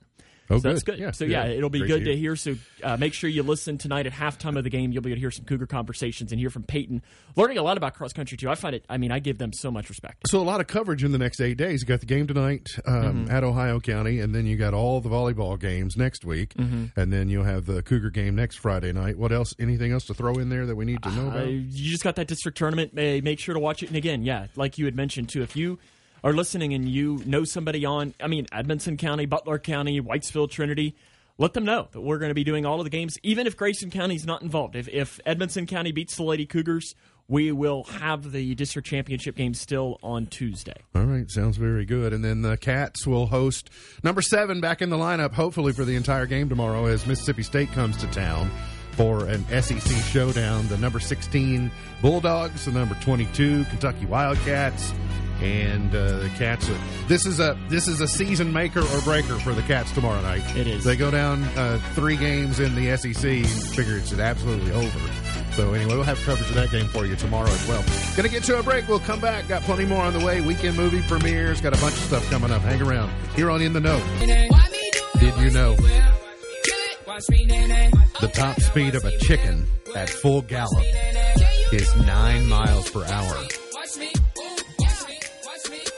[0.52, 0.72] Oh, so good.
[0.72, 0.98] that's good.
[0.98, 1.30] Yeah, so good.
[1.30, 2.34] yeah, it'll be Great good to to hear.
[2.34, 4.90] So uh, make sure you listen tonight at halftime of the game.
[4.90, 7.02] You'll be able to hear some Cougar conversations and hear from Peyton,
[7.36, 8.50] learning a lot about cross country too.
[8.50, 8.84] I find it.
[8.88, 10.24] I mean, I give them so much respect.
[10.28, 11.82] So a lot of coverage in the next eight days.
[11.82, 12.94] You got the game tonight um,
[13.26, 13.30] Mm-hmm.
[13.30, 16.98] at Ohio County, and then you got all the volleyball games next week, Mm-hmm.
[17.00, 19.16] and then you'll have the Cougar game next Friday night.
[19.18, 19.54] What else?
[19.60, 21.46] Anything else to throw in there that we need to know Uh, about?
[21.48, 22.92] you just got that district tournament.
[22.92, 23.86] May make sure to watch it.
[23.86, 25.78] And again, yeah, like you had mentioned too, if you
[26.22, 30.96] are listening and you know somebody on, I mean, Edmonson County, Butler County, Whitesville, Trinity,
[31.38, 33.56] let them know that we're going to be doing all of the games, even if
[33.56, 34.76] Grayson County is not involved.
[34.76, 36.94] If, if Edmonson County beats the Lady Cougars,
[37.28, 40.74] we will have the district championship game still on Tuesday.
[40.94, 42.12] All right, sounds very good.
[42.12, 43.70] And then the Cats will host
[44.02, 47.72] number seven back in the lineup, hopefully for the entire game tomorrow, as Mississippi State
[47.72, 48.50] comes to town
[49.00, 50.68] for an SEC showdown.
[50.68, 51.70] The number 16
[52.02, 54.92] Bulldogs, the number 22 Kentucky Wildcats,
[55.40, 56.68] and uh, the Cats.
[56.68, 56.76] Are,
[57.08, 60.44] this is a this is a season maker or breaker for the Cats tomorrow night.
[60.54, 60.84] It is.
[60.84, 63.24] They go down uh, three games in the SEC.
[63.24, 64.98] and Figure it's absolutely over.
[65.52, 67.82] So anyway, we'll have coverage of that game for you tomorrow as well.
[68.16, 68.86] Gonna get to a break.
[68.86, 69.48] We'll come back.
[69.48, 70.42] Got plenty more on the way.
[70.42, 71.62] Weekend movie premieres.
[71.62, 72.60] Got a bunch of stuff coming up.
[72.60, 73.98] Hang around here on In the Know.
[75.18, 75.74] Did you know
[77.18, 80.84] the top speed of a chicken at full gallop
[81.72, 83.36] is nine miles per hour?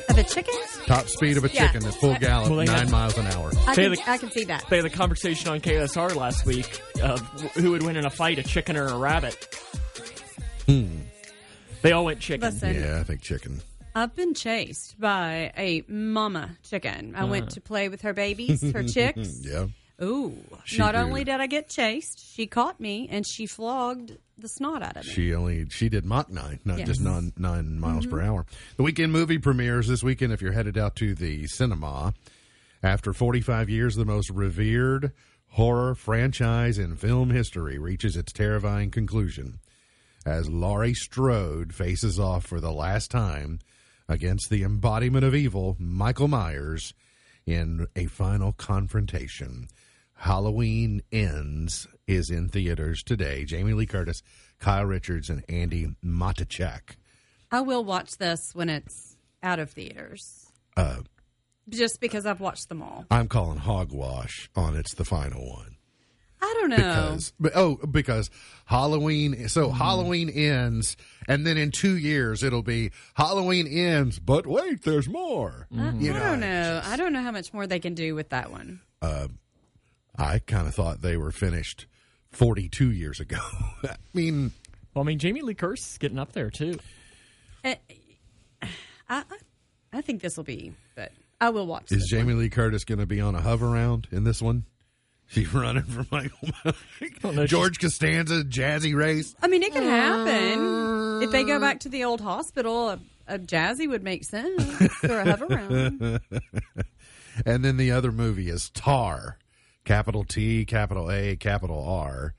[0.09, 0.55] Of a chicken?
[0.87, 1.67] Top speed of a Yeah.
[1.71, 3.51] chicken at full gallop, Well, they nine had- miles an hour.
[3.67, 4.65] I They can, have a- I can see that.
[4.71, 7.21] They had a conversation on KSR last week of
[7.57, 9.55] who would win in a fight, a chicken or a rabbit.
[10.67, 10.87] Hmm.
[11.83, 12.49] They all went chicken.
[12.51, 13.61] Listen, Yeah, I think chicken.
[13.95, 17.15] I've been chased by a mama chicken.
[17.15, 17.27] I Uh-huh.
[17.27, 19.41] went to play with her babies, her chicks.
[19.43, 19.67] Yeah.
[20.03, 20.35] Ooh.
[20.65, 20.99] She Not do.
[20.99, 25.07] only did I get chased, she caught me and she flogged the snot out of
[25.07, 25.13] me.
[25.13, 26.89] She only she did Mach nine, not Yes.
[26.89, 27.81] just nine nine mm-hmm.
[27.81, 28.47] miles per hour.
[28.77, 30.33] The weekend movie premieres this weekend.
[30.33, 32.15] If you're headed out to the cinema,
[32.83, 35.13] after 45 years, the most revered
[35.51, 39.61] horror franchise in film history reaches its terrifying conclusion
[40.25, 43.59] as Laurie Strode faces off for the last time
[44.09, 46.95] against the embodiment of evil, Michael Myers,
[47.47, 49.69] in a final confrontation.
[50.23, 53.45] Halloween Ends is in theaters today.
[53.45, 54.23] Jamie Lee Curtis,
[54.61, 56.95] Kyle Richards, and Andi Matichak.
[57.51, 60.47] I will watch this when it's out of theaters.
[60.77, 60.99] Uh,
[61.69, 63.05] Just because I've watched them all.
[63.11, 65.77] I'm calling hogwash on it's the final one.
[66.41, 66.77] I don't know.
[66.77, 68.31] because but, oh because
[68.67, 69.77] Halloween so Mm-hmm.
[69.77, 70.97] Halloween ends
[71.29, 75.67] and then in 2 years it'll be Halloween ends but wait there's more.
[75.77, 76.81] I, You I don't know.
[76.85, 78.81] I don't know how much more they can do with that one.
[80.17, 81.87] I kind of thought they were finished
[82.31, 83.41] 42 years ago.
[83.85, 84.53] I mean
[84.95, 86.79] Well, I mean, Jamie Lee Curtis is getting up there too.
[87.65, 87.77] Eh,
[88.63, 88.69] I,
[89.09, 89.23] I,
[89.93, 91.93] I think this will be, but I will watch.
[91.93, 92.43] is this Jamie one.
[92.43, 94.65] Lee Curtis going to be on a hover round in this one?
[95.29, 97.47] She's running for Michael know.
[97.47, 99.35] George Costanza jazzy race.
[99.41, 102.91] I mean, it could happen if they go back to the old hospital.
[102.91, 106.21] A, a jazzy would make sense for a hover round.
[107.47, 109.39] And then the other movie is Tar,
[109.85, 112.35] capital T, capital A, capital R,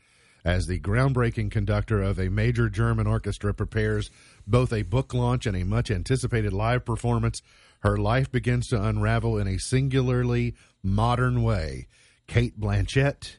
[0.45, 4.11] as the groundbreaking conductor of a major German orchestra prepares
[4.45, 7.41] both a book launch and a much anticipated live performance.
[7.79, 11.87] Her life begins to unravel in a singularly modern way.
[12.27, 13.37] Cate Blanchett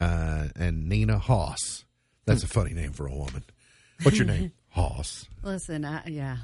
[0.00, 1.84] uh, and Nina Hoss.
[2.26, 3.44] That's a funny name for a woman.
[4.02, 4.52] What's your name?
[4.70, 5.26] Hoss.
[5.42, 6.36] Listen, I, yeah,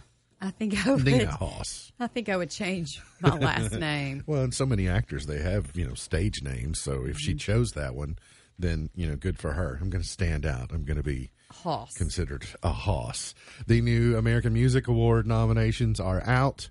[0.42, 1.04] I think I would.
[1.04, 1.92] Nina Hoss.
[2.00, 4.24] I think I would change my last name.
[4.26, 6.80] Well, and so many actors they have you know stage names.
[6.80, 7.38] So if she mm-hmm.
[7.38, 8.18] chose that one,
[8.58, 9.78] then you know good for her.
[9.80, 10.72] I'm going to stand out.
[10.72, 11.94] I'm going to be Hoss.
[11.96, 13.34] considered a hoss.
[13.68, 16.70] The new American Music Award nominations are out.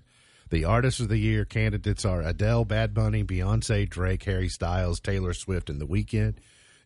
[0.50, 5.32] The Artist of the Year candidates are Adele, Bad Bunny, Beyonce, Drake, Harry Styles, Taylor
[5.32, 6.34] Swift, and The Weeknd.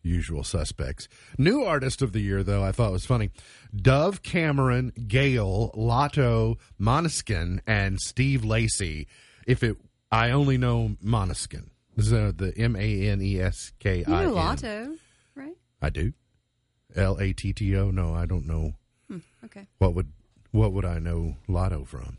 [0.03, 1.07] Usual suspects.
[1.37, 3.31] New Artist of the Year, though, I thought was funny.
[3.75, 9.07] Dove Cameron, GAYLE, Latto, Måneskin, and Steve Lacey.
[9.45, 9.77] If it,
[10.11, 11.69] I only know Måneskin.
[11.95, 14.97] This is uh, the M A N E S K You know Latto,
[15.35, 15.55] right?
[15.81, 16.13] I do.
[16.95, 17.91] L A T T O.
[17.91, 18.73] No, I don't know.
[19.45, 19.67] Okay.
[19.77, 20.11] What would
[20.51, 22.17] what would I know Latto from?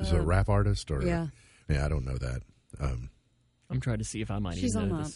[0.00, 1.02] Is it a rap artist or?
[1.02, 1.26] Uh, yeah.
[1.68, 2.42] yeah, I don't know that.
[2.80, 3.10] Um,
[3.70, 5.12] I'm trying to see if I might She's even know on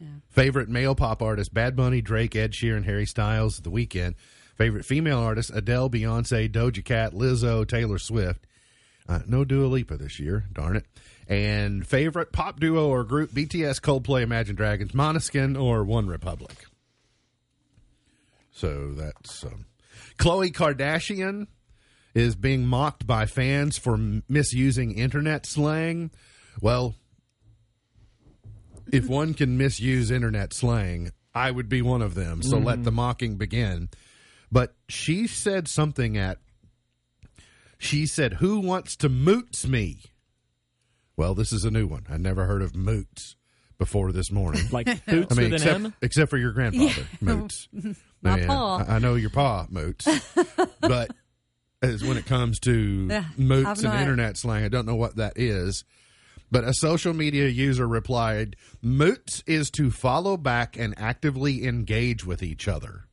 [0.00, 0.06] this.
[0.30, 4.14] favorite male pop artist: Bad Bunny, Drake, Ed Sheeran, Harry Styles, The Weeknd.
[4.56, 8.46] Favorite female artist: Adele, Beyonce, Doja Cat, Lizzo, Taylor Swift.
[9.08, 10.86] Uh, no Dua Lipa this year, darn it.
[11.28, 16.66] And favorite pop duo or group: BTS, Coldplay, Imagine Dragons, Måneskin, or OneRepublic.
[18.52, 19.66] So that's um,
[20.16, 21.48] Kardashian
[22.14, 26.10] is being mocked by fans for misusing internet slang.
[26.60, 26.94] Well,
[28.94, 32.42] if one can misuse internet slang, I would be one of them.
[32.42, 33.88] So let the mocking begin.
[34.52, 36.38] But she said something at.
[37.78, 40.00] She said, "Who wants to moots me?"
[41.16, 42.06] Well, this is a new one.
[42.08, 43.36] I never heard of moots
[43.78, 44.62] before this morning.
[44.70, 45.94] Like Boots I mean, with except, an M.
[46.02, 47.68] except for your grandfather, Moots.
[48.22, 48.76] My Yeah, pa.
[48.78, 50.08] I, I know your pa, Moots.
[50.80, 51.10] but
[51.82, 55.34] as when it comes to Yeah, Moots and internet slang, I don't know what that
[55.36, 55.84] is.
[56.50, 62.42] But a social media user replied, Moots is to follow back and actively engage with
[62.42, 63.06] each other.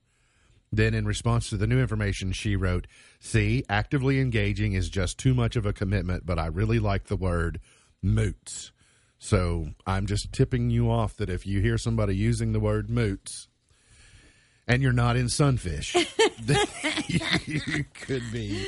[0.71, 2.87] Then, in response to the new information, she wrote,
[3.19, 7.17] See, actively engaging is just too much of a commitment, but I really like the
[7.17, 7.59] word
[8.01, 8.71] moots.
[9.19, 13.47] So I'm just tipping you off that if you hear somebody using the word moots
[14.67, 15.93] and you're not in sunfish,
[16.41, 16.65] then
[17.45, 18.65] you could be,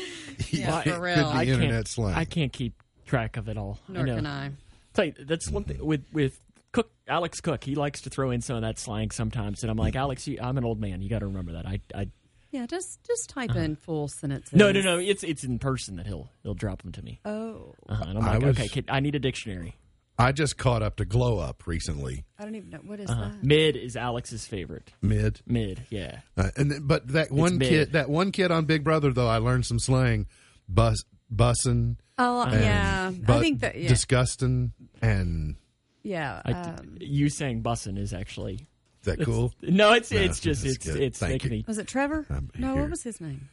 [0.50, 1.16] Yeah, it for real.
[1.16, 2.14] could be I internet can't, slang.
[2.16, 2.83] I can't keep
[3.14, 3.80] track of it all.
[3.88, 4.16] Nor I know.
[4.16, 4.52] can I.
[4.94, 6.40] Tell you, that's one thing with with
[6.72, 7.64] Cook, Alex Cook.
[7.64, 10.40] He likes to throw in some of that slang sometimes, and I'm like, Alex, you,
[10.42, 11.02] I'm an old man.
[11.02, 11.68] You got to remember that.
[11.68, 12.08] I, I,
[12.52, 14.54] Yeah, just just type in full sentences.
[14.54, 14.98] no, no, no.
[15.00, 17.20] It's it's in person that he'll he'll drop them to me.
[17.26, 18.06] Oh, Uh-huh.
[18.08, 19.76] And I'm I like, was- okay, kid, I need a dictionary.
[20.16, 23.30] I just caught up to Glow Up recently, I don't even know what is Uh-huh.
[23.30, 23.44] that.
[23.44, 24.92] Mid is Alex's favorite.
[25.02, 25.42] mid.
[25.48, 26.20] Mid, yeah.
[26.38, 29.38] Uh, and th- but that one kid, that one kid on Big Brother, though, I
[29.38, 30.28] learned some slang,
[30.70, 31.04] bus,
[31.34, 33.12] bussin', Oh, and yeah.
[33.26, 35.56] but I think that yeah, disgusting, and
[36.04, 36.42] yeah.
[36.46, 38.54] I, um, you saying bussin' is actually
[39.02, 39.52] is that cool?
[39.62, 39.94] no.
[39.94, 41.02] It's No, it's just it's good.
[41.02, 41.58] it's Thank making you.
[41.60, 42.26] me was it Trevor?
[42.30, 42.82] Um, no, here.
[42.84, 43.50] what was his name?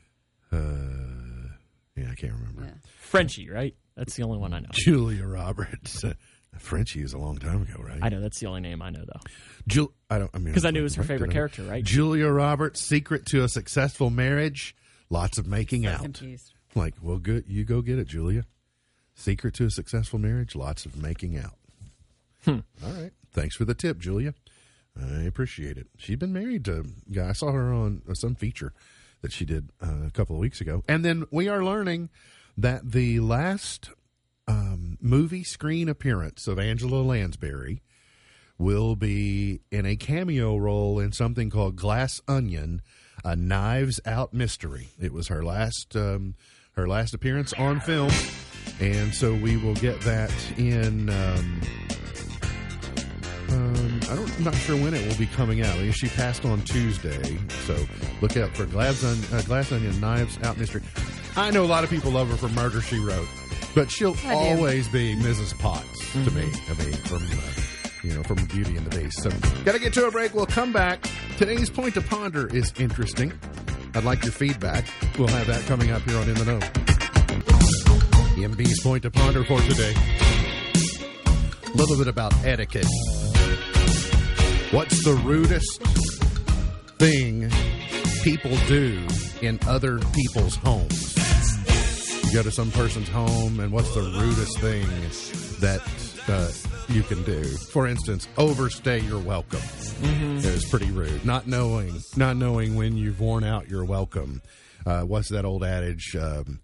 [0.52, 0.58] Uh,
[1.96, 2.64] yeah, I can't remember.
[2.64, 2.70] Yeah.
[3.00, 3.74] Frenchie, right?
[3.96, 4.68] That's the only one I know.
[4.72, 6.04] Julia Roberts,
[6.58, 7.98] Frenchie is a long time ago, right?
[8.02, 9.20] I know that's the only name I know though.
[9.66, 10.30] Jul- I don't.
[10.34, 11.82] I mean, Because I knew it was her favorite character, right?
[11.84, 14.74] Julia Roberts, secret to a successful marriage,
[15.08, 16.22] lots of making I'm out.
[16.74, 17.44] Like, well, good.
[17.48, 18.44] You go get it, Julia.
[19.14, 21.56] Secret to a successful marriage, lots of making out.
[22.44, 22.60] Hmm.
[22.84, 23.12] All right.
[23.32, 24.34] Thanks for the tip, Julia.
[25.00, 25.88] I appreciate it.
[25.98, 27.28] She's been married to a guy.
[27.30, 28.72] I saw her on uh, some feature
[29.22, 30.82] that she did uh, a couple of weeks ago.
[30.88, 32.08] And then we are learning
[32.56, 33.90] that the last
[34.48, 37.82] um, movie screen appearance of Angela Lansbury
[38.58, 42.82] will be in a cameo role in something called Glass Onion,
[43.24, 44.88] a Knives Out mystery.
[45.00, 46.34] It was her last um,
[46.80, 48.10] her last appearance on film,
[48.80, 51.10] and so we will get that in.
[51.10, 51.60] Um,
[53.50, 55.74] um, I don't, I'm not sure when it will be coming out.
[55.76, 57.76] I mean, she passed on Tuesday, so
[58.20, 60.82] look out for Glass, On- uh, Glass Onion Knives Out Mystery.
[61.36, 63.28] I know a lot of people love her for Murder She Wrote,
[63.74, 65.58] but she'll always be Mrs.
[65.58, 66.50] Potts to me.
[66.68, 67.62] I mean, from uh,
[68.02, 69.22] you know, from Beauty and the Beast.
[69.22, 69.30] So,
[69.64, 70.32] got to get to a break.
[70.34, 71.06] We'll come back.
[71.36, 73.32] Today's point to ponder is interesting.
[73.94, 74.84] I'd like your feedback.
[75.18, 76.60] We'll have that coming up here on In the Know.
[78.36, 79.94] EMB's point to ponder for today.
[81.66, 82.86] A little bit about etiquette.
[84.70, 85.82] What's the rudest
[86.98, 87.50] thing
[88.22, 89.04] people do
[89.42, 91.16] in other people's homes?
[92.26, 94.86] You go to some person's home, and what's the rudest thing
[95.58, 95.80] that
[96.28, 96.48] uh,
[96.90, 97.44] you can do?
[97.44, 99.60] For instance, overstay your welcome.
[100.02, 101.24] It's pretty rude.
[101.24, 104.42] Not knowing, not knowing when you've worn out your welcome.
[104.84, 106.16] Uh, what's that old adage?
[106.16, 106.60] Um,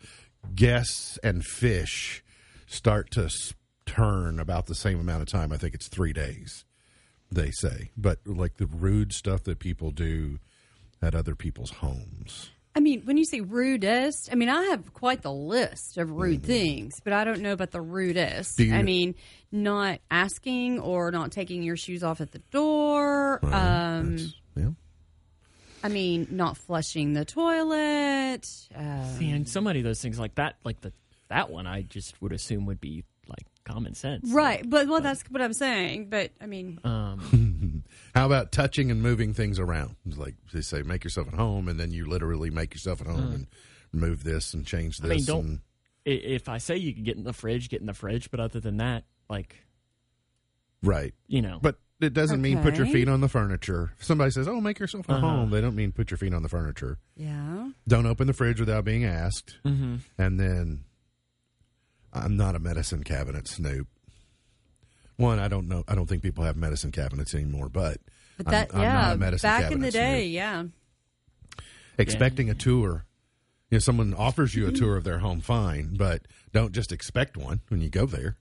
[0.54, 2.24] guests and fish
[2.66, 3.30] start to
[3.84, 5.52] turn about the same amount of time.
[5.52, 6.64] I think it's three days.
[7.30, 10.38] They say, but like the rude stuff that people do
[11.02, 12.50] at other people's homes.
[12.76, 16.42] I mean, when you say rudest, I mean, I have quite the list of rude
[16.42, 16.46] Mm-hmm.
[16.46, 18.60] things, but I don't know about the rudest.
[18.60, 19.14] You- I mean,
[19.50, 23.40] not asking or not taking your shoes off at the door.
[23.44, 24.18] Um,
[24.54, 24.70] yeah.
[25.82, 28.46] I mean, not flushing the toilet.
[28.76, 30.92] Uh, See, and so many of those things like that, like the
[31.28, 33.04] that one, I just would assume would be like
[33.66, 34.30] common sense.
[34.32, 36.08] right, but well, that's what I'm saying.
[36.08, 37.82] But I mean, Um,
[38.14, 39.96] How about touching and moving things around?
[40.06, 43.32] Like they say, make yourself at home, and then you literally make yourself at home
[43.32, 43.46] and
[43.92, 45.10] move this and change this.
[45.10, 45.60] I mean, don't- and,
[46.06, 48.30] if I say you can get in the fridge, get in the fridge.
[48.30, 49.56] But other than that, like
[50.82, 53.92] right, you know, but it doesn't mean put your feet on the furniture.
[53.98, 55.26] If somebody says, "Oh, make yourself at Uh-huh.
[55.28, 56.98] home," they don't mean put your feet on the furniture.
[57.16, 57.70] yeah.
[57.88, 60.00] Don't open the fridge without being asked, Mhm.
[60.18, 60.84] and then
[62.24, 63.88] I'm not a medicine cabinet snoop.
[65.16, 65.82] One, I don't know.
[65.88, 67.98] I don't think people have medicine cabinets anymore, but
[68.36, 70.02] But I'm- that, I'm, yeah, not a medicine back in cabinet the snoop.
[70.02, 70.64] day, yeah.
[71.98, 73.04] expecting a tour.
[73.70, 77.36] You know, someone offers you a tour of their home, fine, but don't just expect
[77.36, 78.36] one when you go there.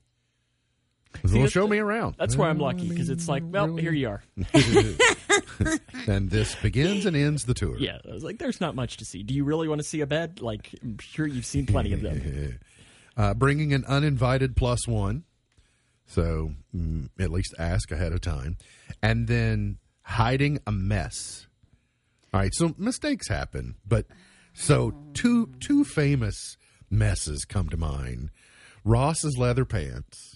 [1.24, 2.16] well, that's show me around.
[2.20, 4.24] that's where I'm lucky because it's like, well, really- here you are.
[6.08, 7.78] and this begins and ends the tour.
[7.80, 9.24] Yeah, I was like, there's not much to see.
[9.24, 10.42] Do you really want to see a bed?
[10.42, 12.60] Like, I'm sure you've seen plenty of them.
[13.18, 15.24] Uh, bringing an uninvited plus one.
[16.06, 18.58] So mm, at least ask ahead of time.
[19.02, 21.48] And then hiding a mess.
[22.34, 24.06] All right, so mistakes happen, but
[24.54, 26.58] so two two famous
[26.90, 28.30] messes come to mind.
[28.84, 30.36] Ross's leather pants.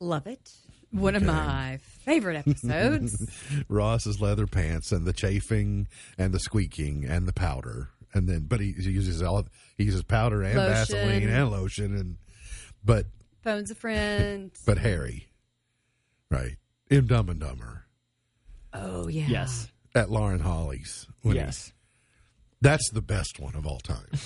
[0.00, 0.50] Love it.
[0.90, 3.30] One of my favorite episodes.
[3.68, 7.90] Ross's leather pants and the chafing and the squeaking and the powder.
[8.16, 9.46] And then but he, he uses all
[9.76, 10.72] he uses powder and Lotion.
[10.74, 12.16] Vaseline and lotion and
[12.84, 13.06] but
[13.42, 14.50] Phones a friend.
[14.66, 15.28] but Harry.
[16.30, 16.56] Right.
[16.90, 17.84] In Dumb and Dumber.
[18.72, 19.26] Oh yeah.
[19.28, 21.06] Yes, At Lauren Holly's.
[21.22, 21.72] when he- yes.
[22.60, 24.10] that's the best one of all time.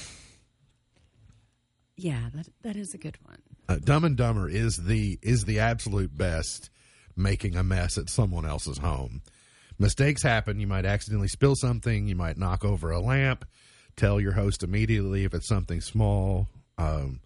[1.97, 3.43] Yeah, that that is a good one.
[3.69, 6.71] Uh, Dumb and Dumber is the is the absolute best
[7.17, 9.21] making a mess at someone else's home.
[9.79, 10.61] Mistakes happen.
[10.61, 12.07] You might accidentally spill something.
[12.07, 13.45] You might knock over a lamp.
[14.01, 16.49] Tell your host immediately if it's something small,
[16.79, 17.21] um,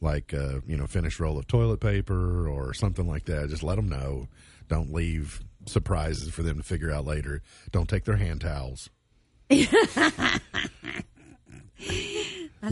[0.00, 3.48] like uh, you know, finished roll of toilet paper or something like that.
[3.48, 4.28] Just let them know.
[4.68, 7.42] Don't leave surprises for them to figure out later.
[7.72, 8.90] Don't take their hand towels.
[9.50, 10.38] I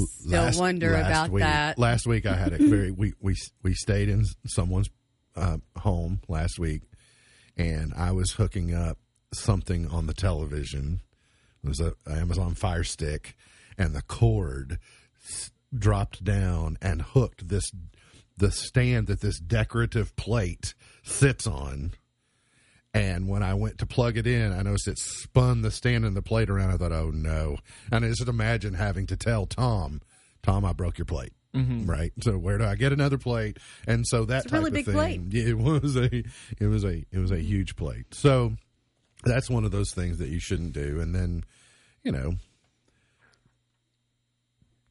[0.07, 1.81] still wonder about week, that.
[1.81, 3.35] Last week I had a very we we
[3.65, 4.89] we stayed in someone's
[5.35, 6.83] uh, home last week,
[7.57, 8.99] and I was hooking up
[9.35, 11.01] something on the television.
[11.65, 13.35] It was a Amazon Fire Stick,
[13.79, 14.79] and the cord
[15.77, 17.71] dropped down and hooked this
[18.37, 21.93] the stand that this decorative plate sits on.
[22.95, 26.17] And when I went to plug it in, I noticed it spun the stand and
[26.17, 26.71] the plate around.
[26.71, 27.59] I thought, oh no.
[27.93, 30.01] And I just imagine having to tell Tom,
[30.43, 31.33] Tom, I broke your plate.
[31.55, 31.91] Mm-hmm.
[31.91, 32.13] Right.
[32.21, 33.59] So where do I get another plate?
[33.87, 35.31] And so that It's a really type of big thing.
[35.31, 35.49] plate.
[35.49, 36.25] It was a
[36.61, 37.47] it was a it was a mm-hmm.
[37.47, 38.15] huge plate.
[38.15, 38.53] So
[39.25, 41.01] that's one of those things that you shouldn't do.
[41.01, 41.45] And then,
[42.05, 42.35] you know,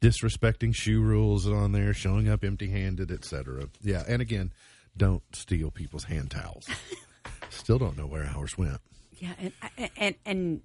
[0.02, 3.70] disrespecting shoe rules on there, showing up empty handed, etc.
[3.82, 4.52] Yeah, and again,
[4.96, 6.68] don't steal people's hand towels.
[7.50, 8.80] Still don't know where ours went.
[9.20, 10.62] Yeah, and and and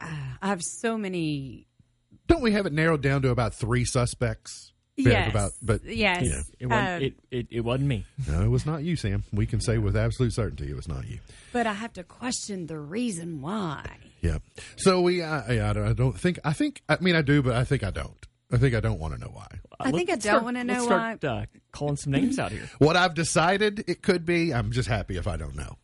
[0.00, 0.06] uh,
[0.42, 1.66] I have so many.
[2.26, 4.72] Don't we have it narrowed down to about three suspects?
[4.96, 6.42] yes, about- but- yes, Yeah.
[6.60, 8.06] It wasn't, Um, it, it, it wasn't me.
[8.28, 9.24] No, it was not you, Sam.
[9.32, 11.18] We can say with absolute certainty it was not you.
[11.52, 13.84] but I have to question the reason why.
[14.22, 14.38] Yeah.
[14.76, 17.42] So we, uh, yeah, I don't, I don't think, I think, I mean, I do,
[17.42, 18.24] but I think I don't.
[18.54, 19.48] I think I don't want to know why.
[19.80, 22.70] I think I Let's don't wanna let's know start, Uh, calling some names out here.
[22.78, 25.76] What I've decided it could be, I'm just happy if I don't know.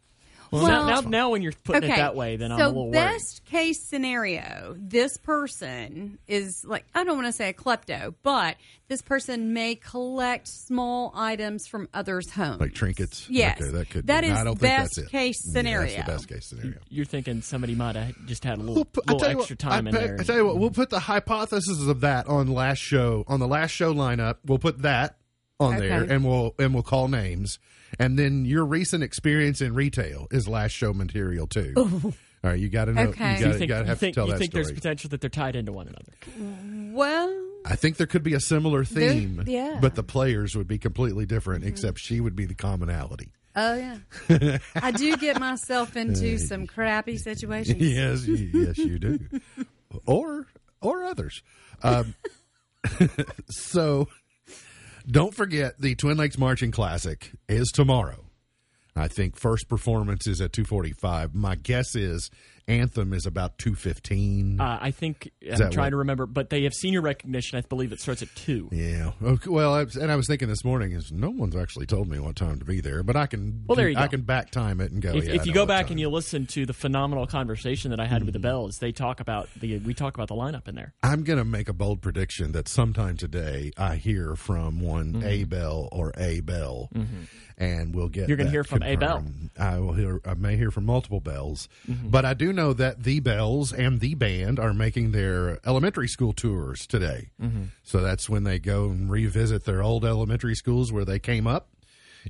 [0.50, 2.60] Well, Well- now, now, now when you're putting okay, it that way, then so I'm
[2.60, 2.92] a little worried.
[2.92, 8.56] best case scenario, this person is like I don't want to say a klepto, but
[8.88, 13.28] this person may collect small items from others' homes, Like trinkets.
[13.30, 14.28] Yes, Okay, that could that be.
[14.28, 15.10] is I don't best think that's it.
[15.16, 15.86] case Yeah, scenario.
[15.96, 16.78] that's the best case scenario.
[16.88, 19.86] You're thinking somebody might have just had a little, We'll put- little extra what, time
[19.86, 20.16] I, in pe- there.
[20.20, 23.46] I tell you what, we'll put the hypothesis of that on last show on the
[23.48, 24.36] last show lineup.
[24.44, 25.16] We'll put that
[25.60, 27.58] on there, and we'll and we'll call names.
[27.98, 31.72] And then your recent experience in retail is last show material too.
[31.76, 33.02] All right, you got to know.
[33.08, 33.34] Okay.
[33.34, 35.20] You got you think, to have think, to tell you that think there's potential that
[35.20, 36.12] they're tied into one another?
[36.94, 39.78] Well, I think there could be a similar There- theme, yeah.
[39.80, 43.32] but the players would be completely different, except she would be the commonality.
[43.56, 47.78] oh yeah, I do get myself into some crappy situations.
[47.78, 49.18] yes, yes, you do,
[50.06, 50.46] or
[50.80, 51.42] or others.
[51.82, 52.14] Um,
[53.50, 54.08] so,
[55.06, 58.24] don't forget the Twin Lakes Marching Classic is tomorrow.
[58.96, 61.34] I think first performance is at two forty five.
[61.34, 62.30] My guess is
[62.70, 64.60] anthem is about two fifteen.
[64.60, 67.58] Uh, I think I'm trying what- to remember, but they have senior recognition.
[67.58, 68.68] I believe it starts at two.
[68.72, 69.12] Yeah.
[69.22, 72.08] Okay, well, I was, and I was thinking this morning is no one's actually told
[72.08, 73.64] me what time to be there, but I can.
[73.66, 74.08] Well, there you I go.
[74.10, 75.12] can back time it and go.
[75.14, 75.92] If, yeah, if you go back time.
[75.92, 78.42] and you listen to the phenomenal conversation that I had with the Mm-hmm.
[78.48, 80.94] Bells, they talk about the we talk about the lineup in there.
[81.02, 85.26] I'm going to make a bold prediction that sometime today I hear from one Mm-hmm.
[85.26, 86.88] A Bell or A Bell,
[87.60, 88.26] and we'll get.
[88.26, 89.22] You're gonna hear from A Bell.
[89.58, 90.20] I will hear.
[90.24, 92.08] I may hear from multiple bells, Mm-hmm.
[92.08, 96.32] but I do know that the bells and the band are making their elementary school
[96.32, 97.28] tours today.
[97.40, 97.64] Mm-hmm.
[97.84, 101.68] So that's when they go and revisit their old elementary schools where they came up.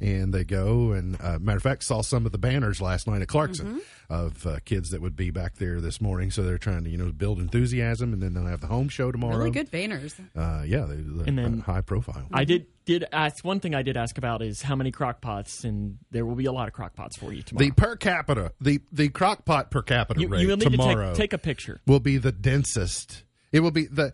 [0.01, 3.23] And they go and, uh, matter of fact, saw some of the banners last night
[3.23, 3.79] at Clarkson Mm-hmm.
[4.13, 6.31] of uh, kids that would be back there this morning.
[6.31, 9.11] So they're trying to, you know, build enthusiasm, and then they'll have the home show
[9.13, 9.37] tomorrow.
[9.39, 10.15] Really good banners.
[10.37, 12.27] Uh, yeah, they, they're And then- high profile.
[12.33, 15.63] I did did ask one thing I did ask about is how many crock pots,
[15.65, 17.67] and there will be a lot of crock pots for you tomorrow.
[17.67, 21.17] the per capita, the the crock pot per capita you, rate you need tomorrow to
[21.17, 23.23] take, take a picture will be the densest.
[23.53, 24.13] It will be the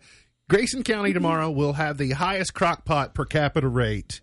[0.49, 4.21] Grayson County tomorrow will have the highest crock pot per capita rate,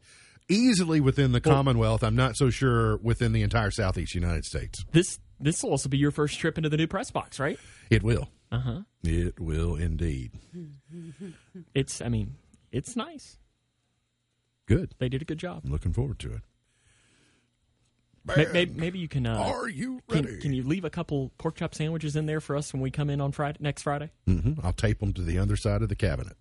[0.48, 2.02] easily within the Commonwealth.
[2.02, 4.84] I'm not so sure within the entire Southeast United States.
[4.92, 7.58] This this will also be your first trip into the new press box, right?
[7.90, 8.28] It will.
[8.52, 8.80] Uh huh.
[9.02, 10.32] It will indeed.
[11.74, 12.34] It's I mean
[12.72, 13.38] it's nice.
[14.66, 14.94] Good.
[14.98, 15.62] They did a good job.
[15.64, 16.40] I'm looking forward to it.
[18.26, 19.26] Maybe, maybe, maybe you can.
[19.26, 20.26] Uh, Are you ready?
[20.28, 22.90] can, can you leave a couple pork chop sandwiches in there for us when we
[22.90, 24.10] come in on Friday next Friday?
[24.26, 24.64] Mm-hmm.
[24.64, 26.36] I'll tape them to the underside of the cabinet.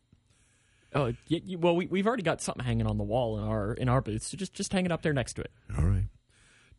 [0.95, 3.73] Oh, y you, well, we, we've already got something hanging on the wall in our
[3.73, 5.51] in our booth, so just just hang it up there next to it.
[5.77, 6.05] All right.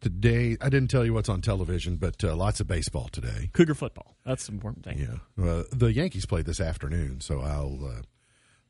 [0.01, 3.49] Today, I didn't tell you what's on television, but uh, lots of baseball today.
[3.55, 4.17] Cougar football.
[4.27, 4.99] That's the important thing.
[4.99, 5.43] Yeah.
[5.43, 8.03] Uh, the Yankees play this afternoon, so I'll uh,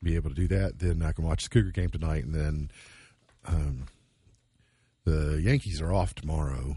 [0.01, 0.79] be able to do that.
[0.79, 2.71] Then I can watch the Cougar game tonight, and then
[3.47, 3.87] um,
[5.05, 6.77] the Yankees are off tomorrow.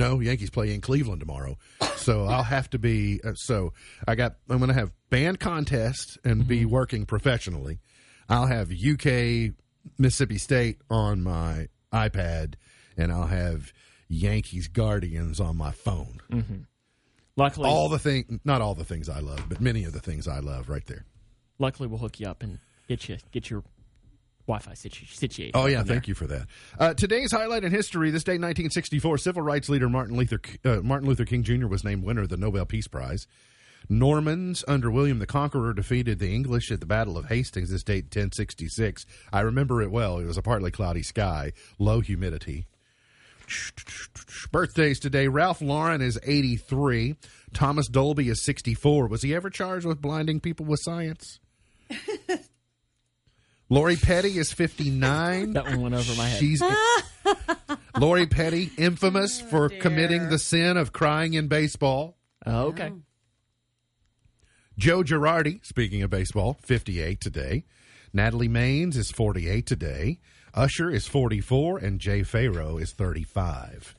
[0.00, 1.58] No, Yankees play in Cleveland tomorrow,
[1.96, 3.20] so I'll have to be.
[3.22, 3.74] Uh, so
[4.08, 4.36] I got.
[4.48, 7.80] I'm going to have band contest and be working professionally.
[8.26, 9.52] I'll have UK
[9.98, 12.54] Mississippi State on my iPad,
[12.96, 13.74] and I'll have
[14.08, 16.20] Yankees Guardians on my phone
[17.36, 20.26] Luckily, all the thing not all the things I love, but many of the things
[20.26, 21.04] I love right there.
[21.58, 23.62] luckily we'll hook you up and get you get your
[24.46, 25.52] Wi-Fi situ- situated.
[25.54, 26.46] Oh yeah, thank you for that.
[26.78, 31.08] Uh, today's highlight in history: this day, 1964, civil rights leader Martin Luther uh, Martin
[31.08, 31.66] Luther King Jr.
[31.66, 33.26] was named winner of the Nobel Peace Prize.
[33.88, 37.70] Normans under William the Conqueror defeated the English at the Battle of Hastings.
[37.70, 39.06] This date, 1066.
[39.32, 40.18] I remember it well.
[40.18, 42.66] It was a partly cloudy sky, low humidity.
[44.52, 45.26] Birthdays today.
[45.28, 47.16] Ralph Lauren is 83.
[47.52, 49.08] Thomas Dolby is 64.
[49.08, 51.40] Was he ever charged with blinding people with science?
[53.70, 55.52] Lori Petty is 59.
[55.52, 56.40] That one went over my head.
[56.40, 56.60] She's
[57.98, 59.80] Lori Petty, infamous oh, for dear.
[59.80, 62.16] committing the sin of crying in baseball.
[62.44, 62.90] Oh, okay.
[62.92, 63.02] Oh.
[64.76, 67.64] Joe Girardi, speaking of baseball, 58 today.
[68.12, 70.18] Natalie Maines is 48 today.
[70.52, 73.94] Usher is 44, and Jay Pharoah is 35.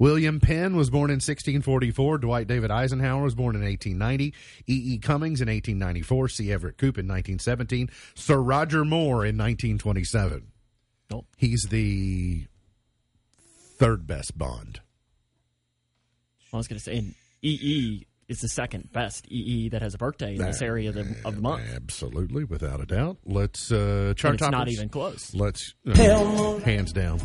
[0.00, 2.18] William Penn was born in 1644.
[2.18, 4.34] Dwight David Eisenhower was born in 1890.
[4.66, 4.94] E.
[4.94, 4.98] E.
[4.98, 6.28] Cummings in 1894.
[6.30, 6.50] C.
[6.50, 7.90] Everett Koop in 1917.
[8.14, 10.52] Sir Roger Moore in 1927.
[11.10, 11.26] Nope.
[11.36, 12.46] He's the
[13.76, 14.80] third best Bond.
[16.50, 19.98] I was going to say, and EE is the second best EE that has a
[19.98, 21.64] birthday in this area of the, of the month.
[21.74, 23.18] Absolutely, without a doubt.
[23.24, 25.34] Let's uh, chart And it's not even close.
[25.34, 27.20] Let's uh, hands down.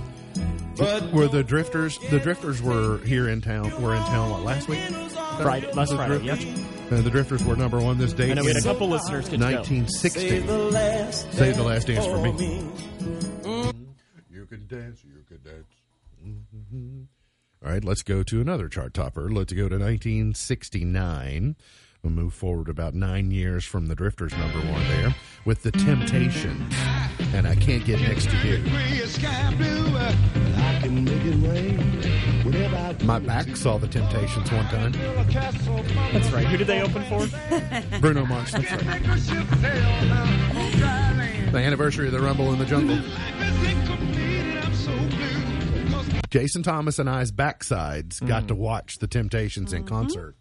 [0.76, 1.99] But were the drifters?
[2.10, 3.70] The drifters were here in town.
[3.82, 4.80] Were in town what, last week?
[4.80, 6.39] Friday, last The Friday, yep.
[6.39, 6.91] Drifters?
[6.91, 8.32] Uh, the drifters were number one this day.
[8.32, 9.56] I know we had a couple listeners get to go.
[9.58, 11.32] 1960.
[11.38, 12.32] Save the last dance for me.
[14.32, 15.03] You can dance.
[15.03, 15.68] You can dance.
[16.26, 17.06] Mhm.
[17.64, 19.30] All right, let's go to another chart topper.
[19.30, 21.56] Let's go to 1969.
[22.03, 26.72] We'll move forward about nine years from the Drifters number one there with The Temptations.
[27.34, 28.64] And I Can't Get Next to You.
[33.03, 34.91] My back saw The Temptations one time.
[36.14, 36.45] That's right.
[36.45, 37.28] Who did they open for?
[37.99, 38.51] Bruno Mars.
[38.51, 39.03] That's right.
[41.51, 42.99] The anniversary of the Rumble in the Jungle.
[46.30, 50.36] Jason Thomas and I's backsides got to watch The Temptations in concert.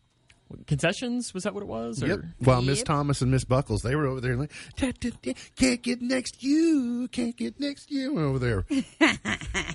[0.67, 1.35] Concessions?
[1.35, 2.03] Was that what it was?
[2.03, 2.07] Or?
[2.07, 2.21] Yep.
[2.39, 5.83] While Miss Thomas and Miss Buckles, they were over there like, "Ta, ta, ta, can't
[5.83, 8.63] get next you, can't get next to you over there.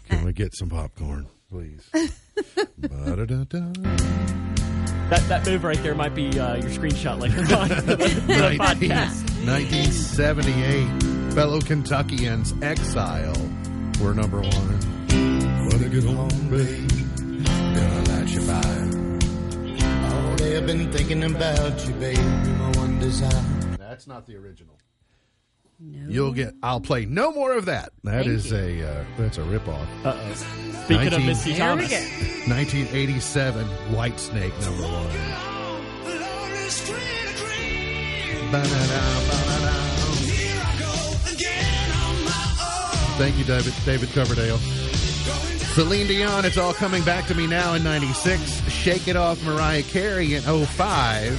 [0.09, 1.89] Can we get some popcorn, please?
[5.09, 7.95] That that move right there might be uh, your screenshot later on the,
[8.27, 9.23] the 19 podcast.
[9.47, 13.33] 1978, fellow Kentuckians, Exile,
[13.99, 14.79] were number one.
[15.79, 16.89] When I get home, babe,
[17.73, 20.09] gonna light you by.
[20.13, 23.31] All day I've been thinking about you, baby, my one desire.
[23.77, 24.77] That's not the original.
[25.79, 26.09] No.
[26.09, 26.53] You'll get.
[26.61, 27.93] I'll play no more of that.
[28.03, 28.57] That Thank is you.
[28.57, 28.89] a.
[28.89, 29.87] Uh, that's a ripoff.
[30.03, 30.35] Uh.
[30.83, 35.07] Speaking of 19 Missy There Thomas, 1987, Whitesnake number one.
[38.51, 39.71] Ba-da-da, ba-da-da.
[43.17, 43.73] Thank you, David.
[43.85, 44.59] David Coverdale.
[45.73, 48.41] Celine Dion, it's all coming back to me now in 96.
[48.69, 51.37] Shake It Off, Mariah Carey in 05.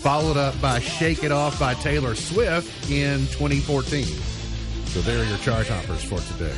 [0.00, 4.04] Followed up by Shake It Off by Taylor Swift in 2014.
[4.04, 6.54] So there are your chart hoppers for today.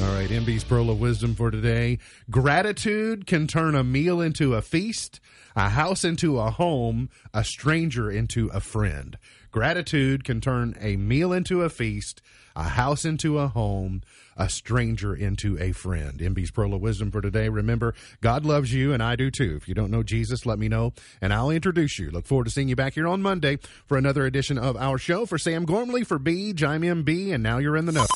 [0.00, 1.98] All right, MB's Pearl of Wisdom for today.
[2.30, 5.20] Gratitude can turn a meal into a feast,
[5.56, 9.18] a house into a home, a stranger into a friend.
[9.50, 12.22] Gratitude can turn a meal into a feast,
[12.54, 14.02] a house into a home,
[14.36, 16.18] a stranger into a friend.
[16.18, 17.48] MB's Pearl of Wisdom for today.
[17.48, 19.56] Remember, God loves you, and I do too.
[19.56, 22.10] If you don't know Jesus, let me know, and I'll introduce you.
[22.10, 25.26] Look forward to seeing you back here on Monday for another edition of our show.
[25.26, 28.06] For Sam Gormley, for B, I'm MB, and now you're in the know.